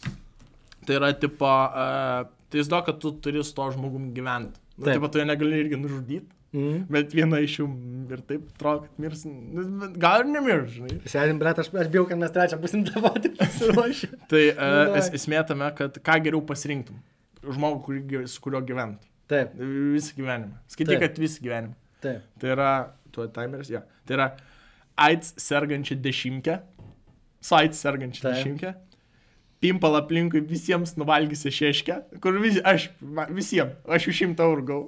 [0.86, 4.60] Tai yra, tipo, uh, tai jis do, kad tu turi su to žmogum gyventi.
[4.78, 4.94] Nu, Taip.
[5.00, 6.30] tipo, tu jo negali irgi nužudyti.
[6.48, 6.86] Mm.
[6.88, 7.66] Bet viena iš jų
[8.14, 9.26] ir taip kad mirs.
[9.28, 10.94] nu, Gal ir nemirs, žinai.
[11.12, 14.08] Sėdim, bet aš, aš bijau, kad mes trečią busim tą patį pasiruošę.
[14.32, 17.02] Tai uh, es, esmė tame, kad ką geriau pasirinktum.
[17.44, 19.04] Žmogų, kurį, gy- su kuriuo gyvent.
[19.28, 20.56] Taip, Visą gyvenimą.
[20.72, 21.76] Skaityk, kad visą gyvenimą.
[22.00, 22.24] taip.
[22.40, 22.70] Tai yra,
[23.12, 23.82] tuo timeris, jo.
[24.08, 24.30] Tai yra
[25.04, 26.56] AIDS sergančią dešimtkę.
[27.44, 28.72] Su AIDS sergančią dešimtkę.
[29.58, 32.84] Pimpal aplinkui visiems nuvalgysi šeškę, kur vis, aš,
[33.34, 34.80] visiems, aš jų šimtą eurų gau.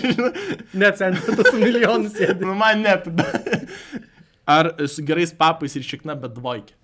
[0.82, 2.46] Net sen, tu su milijonu sėdi.
[2.46, 3.26] nu man net tada.
[4.46, 6.76] Ar su gerais papais ir šikna, bet dvoikė.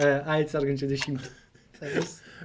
[0.00, 1.28] E, Ai, sergančią dešimtį.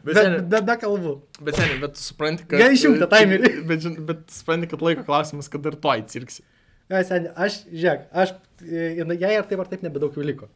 [0.03, 1.14] Bet, seniai- bet be kalbų.
[1.47, 2.60] Bet seniai, bet supranti, kad...
[2.60, 3.51] Gal išjungt tą timerį.
[3.70, 6.43] Bet, bet supranti, kad laiko klausimas, kad ir to atsirksi.
[6.91, 10.47] Ja, sen, aš, žiūrėk, aš, e, jai ar taip ar taip nebedaug jau liko.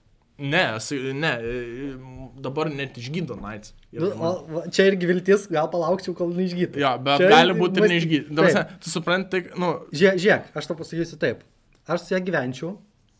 [0.41, 0.63] Ne,
[1.21, 1.89] ne, e,
[2.41, 3.75] dabar net išgydo AIDS.
[3.93, 6.81] Nu, o, čia irgi viltis, gal palaukčiau, kol neišgytų.
[6.81, 8.37] Jo, bet Čia gali būti ir neišgydyti.
[8.39, 8.71] Taip.
[8.81, 11.43] Tu supranti, nu, Žiūrėk, žiūrėk, aš to pasakysiu taip.
[11.85, 12.73] Aš su ją gyvenčiau,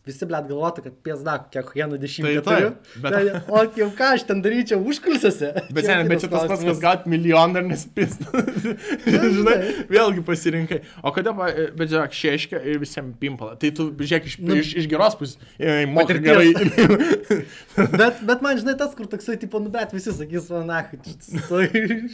[0.06, 2.70] visi, blėt, galvotų, kad piesda, kokia kiekvieną Tai dešimtmetį taip, turiu.
[3.04, 3.50] bet- Bet...
[3.52, 5.50] O jau ką aš ten daryčiau užkulisiuose?
[5.70, 8.16] Bet, sen, bet čia tas pats, kas gauti milijoną ir nesipis.
[9.06, 9.56] Žinai,
[9.92, 10.80] vėlgi pasirinkai.
[11.06, 13.54] O kodėl, pa- bet žiūrėk, šeškia ir visiems pimpala.
[13.62, 16.26] Tai tu, žiūrėk, iš, Nu, iš, iš geros pusės, e, patirties.
[16.26, 17.42] gerai.
[18.02, 20.82] Bet, bet man, žinai, tas, kur toksai, tipo, nu, bet visi sakys, va, na,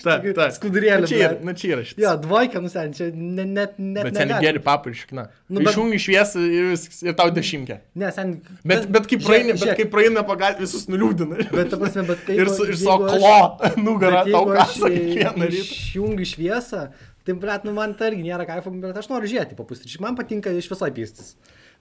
[0.05, 0.47] Ta, ta.
[0.55, 1.03] skudurėlė.
[1.03, 2.03] Na čia yra, na čia yra šitas.
[2.05, 4.09] Jo, dvojka, nu, sen, čia net, net.
[4.09, 5.26] Bet sen geri papą ir šikna.
[5.49, 6.76] Nu, Nu, Išjungi šviesą ir,
[7.11, 7.78] ir tau dešimtė.
[7.99, 8.33] Ne, sen.
[8.66, 11.45] Bet, bet kaip Žiūrėk, praeina, bet kaip praeina pagal visus nuliūdina.
[11.53, 12.41] Bet, ta prasme, bet kaip...
[12.43, 13.37] Ir su, ir aš- klo
[13.87, 15.62] nugarą tau kasa kiekvieną rytą.
[15.64, 16.83] Išjungiu šviesą,
[17.26, 20.03] tai, blėt, nu, man tai irgi nėra kaifo, bet aš noriu žiūrėti po pusryčių.
[20.05, 21.35] Man patinka iš viso pystis.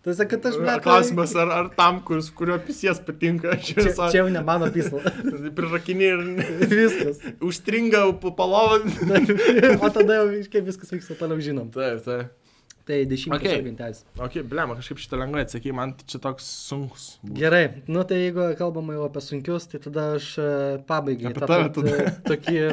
[0.06, 4.22] Tai sakai, kad aš, blėt, Klausimas, ar, ar tam, kuris, kurio pisies patinka, Čia, čia
[4.22, 5.02] jau ne mano pysla.
[5.58, 6.22] Prirakinė ir
[6.70, 7.24] Viskas.
[7.44, 8.04] užstringa
[8.38, 8.86] palovą.
[9.82, 11.74] o tada jau kaip viskas vyksta toliau žinom.
[11.74, 12.47] Taip, taip.
[12.88, 13.52] Tai dešimtas Okei.
[13.52, 13.64] okay.
[13.66, 13.98] gintelis.
[14.16, 17.08] Ok, blema, kažkaip šitą lengvai atsakė, man čia toks sunkus.
[17.20, 17.36] buvo.
[17.42, 20.46] Gerai, nu tai jeigu kalbama jau apie sunkius, tai tada aš e,
[20.88, 21.96] pabaigai Apie tave pat, tada.
[22.06, 22.70] e, tokį e,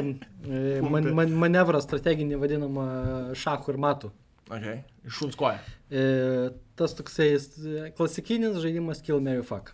[0.87, 2.85] man, man, manevrą strateginį vadinamą
[3.35, 4.11] šachų ir matų.
[4.55, 4.69] Ok,
[5.09, 5.59] iš šuns koja.
[5.91, 6.05] E,
[6.79, 9.73] tas toksai e, klasikinis žaidimas Kill Mary Fuck.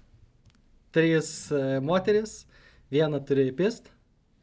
[0.95, 2.47] Trys e, moteris,
[2.91, 3.91] vieną turi pist,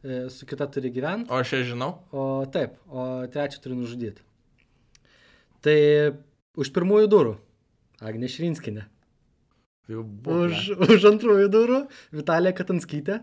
[0.06, 1.90] e, su kita turi gyventi, O aš ją žinau.
[2.12, 4.22] o taip, o trečią turi nužudyti.
[5.64, 5.78] Tai
[6.58, 7.34] už pirmųjų durų
[8.04, 8.86] Agnė Šrinskinė.
[9.88, 11.80] Už, už antrųjų durų
[12.14, 13.22] Vitalija Katanskytė.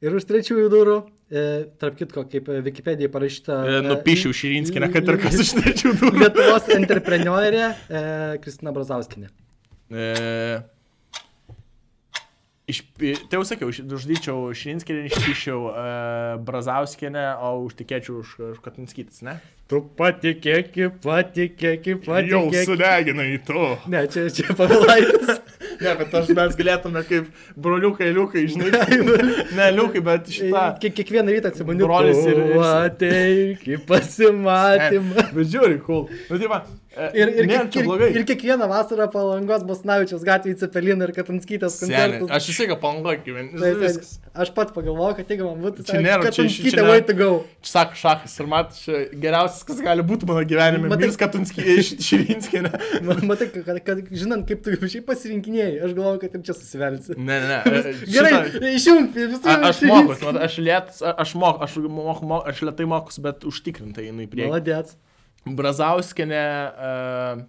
[0.00, 0.96] Ir už trečiųjų durų,
[1.28, 1.40] e,
[1.80, 3.58] tarp kitko, kaip Wikipedija parašyta.
[3.68, 6.22] E, e, Nupišiau Širinskinę, kad ir kas iš trečių durų.
[6.22, 8.04] Lietuvos entrepreneurė e,
[8.44, 9.28] Kristina Brazauskinė.
[9.92, 10.06] E,
[12.72, 15.84] iš, tai jau sakiau, uždyčiau Širinskinę, išpišiau e,
[16.46, 19.36] Brazauskinę, o užtikėčiau už, už Katinskytis, ne?
[19.70, 22.64] Tu patikėk, patikėk, Jau patikėk.
[22.66, 23.66] sudeginai tu.
[23.92, 25.38] Ne, čia, čia pavilaitis.
[25.80, 28.70] Ne, bet aš mes galėtume kaip broliukai, liukai, žinai.
[29.56, 30.64] ne, liukai, bet šitą.
[30.82, 31.86] Kiek, kiekvieną rytą atsimenu.
[31.88, 35.26] Brolis ir- Ateik į pasimatymą.
[35.36, 36.06] Bet žiūri, cool.
[36.30, 36.60] Nu, tai va,
[36.96, 41.78] e, Ir, ir, nėra kiek- ir, ir kiekvieną vasarą palangos Basnavičiaus gatvėje Cepeliną ir Katanskytės
[41.82, 42.30] koncertus.
[42.36, 43.60] aš visai ką palangoj gyvenu.
[43.60, 44.18] Tai- tai-.
[44.44, 47.30] Aš pat pagalvojau, kad jeigu man būtų Čia nėra, čia- Katanskytė nėra- way to go.
[47.62, 50.86] Čia sako šachas ir mat, čia geriausias, kas gali būti mano gyvenime.
[50.92, 52.70] Matai- tu Širinskinė.
[53.06, 57.16] Ma- Matai, kad, kad žinant, kaip tu šiaip pasirinkinėjai, aš galvoju, kad ir čia susivelsi.
[57.18, 57.80] Ne, ne, ne.
[57.90, 59.40] e, Gerai, šitą- išjunk visų.
[59.46, 63.46] A, aš mokus, mat, aš lėtas, aš moku, aš moku, moku, aš lietai mokus, bet
[63.48, 64.50] užtikrintai einu į priekį.
[64.52, 64.98] Maladėts.
[65.60, 67.44] Brazauskinė, uh,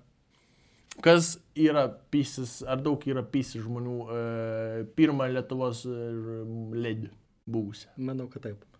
[1.03, 7.11] kas yra pysis, ar daug yra pysis žmonių, uh, pirmą Lietuvos uh, ledį
[7.51, 7.91] buvusią.
[7.99, 8.70] Manau, kad taip.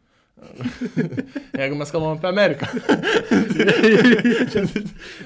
[1.62, 2.66] Jeigu mes kalbam apie Ameriką.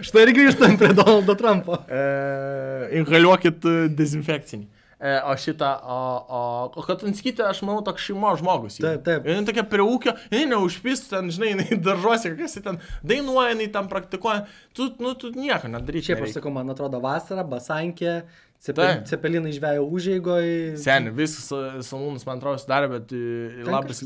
[0.05, 1.73] Štai ir grįžtam prie Donaldo Trumpo.
[1.85, 4.65] Uh, inhaliuokit e, dezinfekcinį.
[4.95, 6.41] E, o šitą, o, o,
[6.79, 8.77] o Katanskite, aš manau, toks šeimos žmogus.
[8.79, 8.93] yra.
[8.95, 9.25] Taip, taip.
[9.27, 13.67] Jis tokia prie ūkio, jinai neužpistų ten, žinai, jinai daržuose, kas jis ten dainuoja, jinai
[13.75, 14.45] ten praktikuoja.
[14.75, 16.13] Tu, nu, tu nieko nedarysi.
[16.13, 18.21] Šiaip aš sakau, man atrodo, vasara, basankė,
[18.63, 20.47] cepe, cepelinai žvėjo užėgoj.
[20.81, 24.01] Seniai, viskas e, salūnas, man atrodo, sudarė, bet e, labas.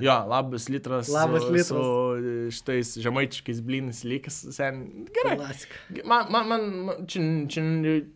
[0.00, 1.10] Jo, labas litras.
[1.12, 1.70] Labas su, litras.
[1.70, 1.84] Su
[2.16, 4.82] e, šitais žemaičiais blynais lygas, sen.
[5.16, 5.36] Gerai.
[5.40, 5.80] Klasika.
[6.04, 7.64] Man, man, man, čia, čia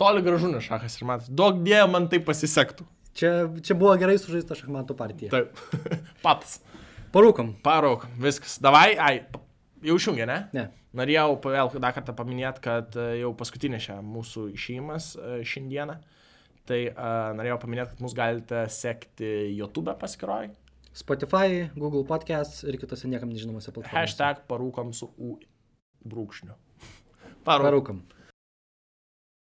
[0.00, 1.32] toli gražu ne šachas ir matas.
[1.32, 2.88] Daug dievo man tai pasisektų.
[3.14, 5.30] Čia, čia buvo gerai sužaista šachmatų partija.
[5.30, 5.58] Taip.
[6.24, 6.58] Pats.
[7.14, 7.52] Parūkom.
[7.62, 8.56] Parauk, viskas.
[8.62, 9.20] Davai, ai,
[9.84, 10.38] jau išjungė, ne?
[10.56, 10.64] Ne.
[10.96, 15.98] Norėjau vėl dar kartą paminėti, kad e, jau paskutinė šią mūsų išėjimas e, šiandieną.
[16.64, 20.46] Tai uh, norėjau paminėti, kad mus galite sekti YouTube paskiroj.
[20.96, 23.92] Spotify, Google Podcast ir kitose niekam nežinomose platformose.
[23.92, 25.34] Hashtag parūkom su U
[26.08, 26.56] brūkšniu.
[27.44, 27.66] Parūk.
[27.68, 28.00] Parūkom.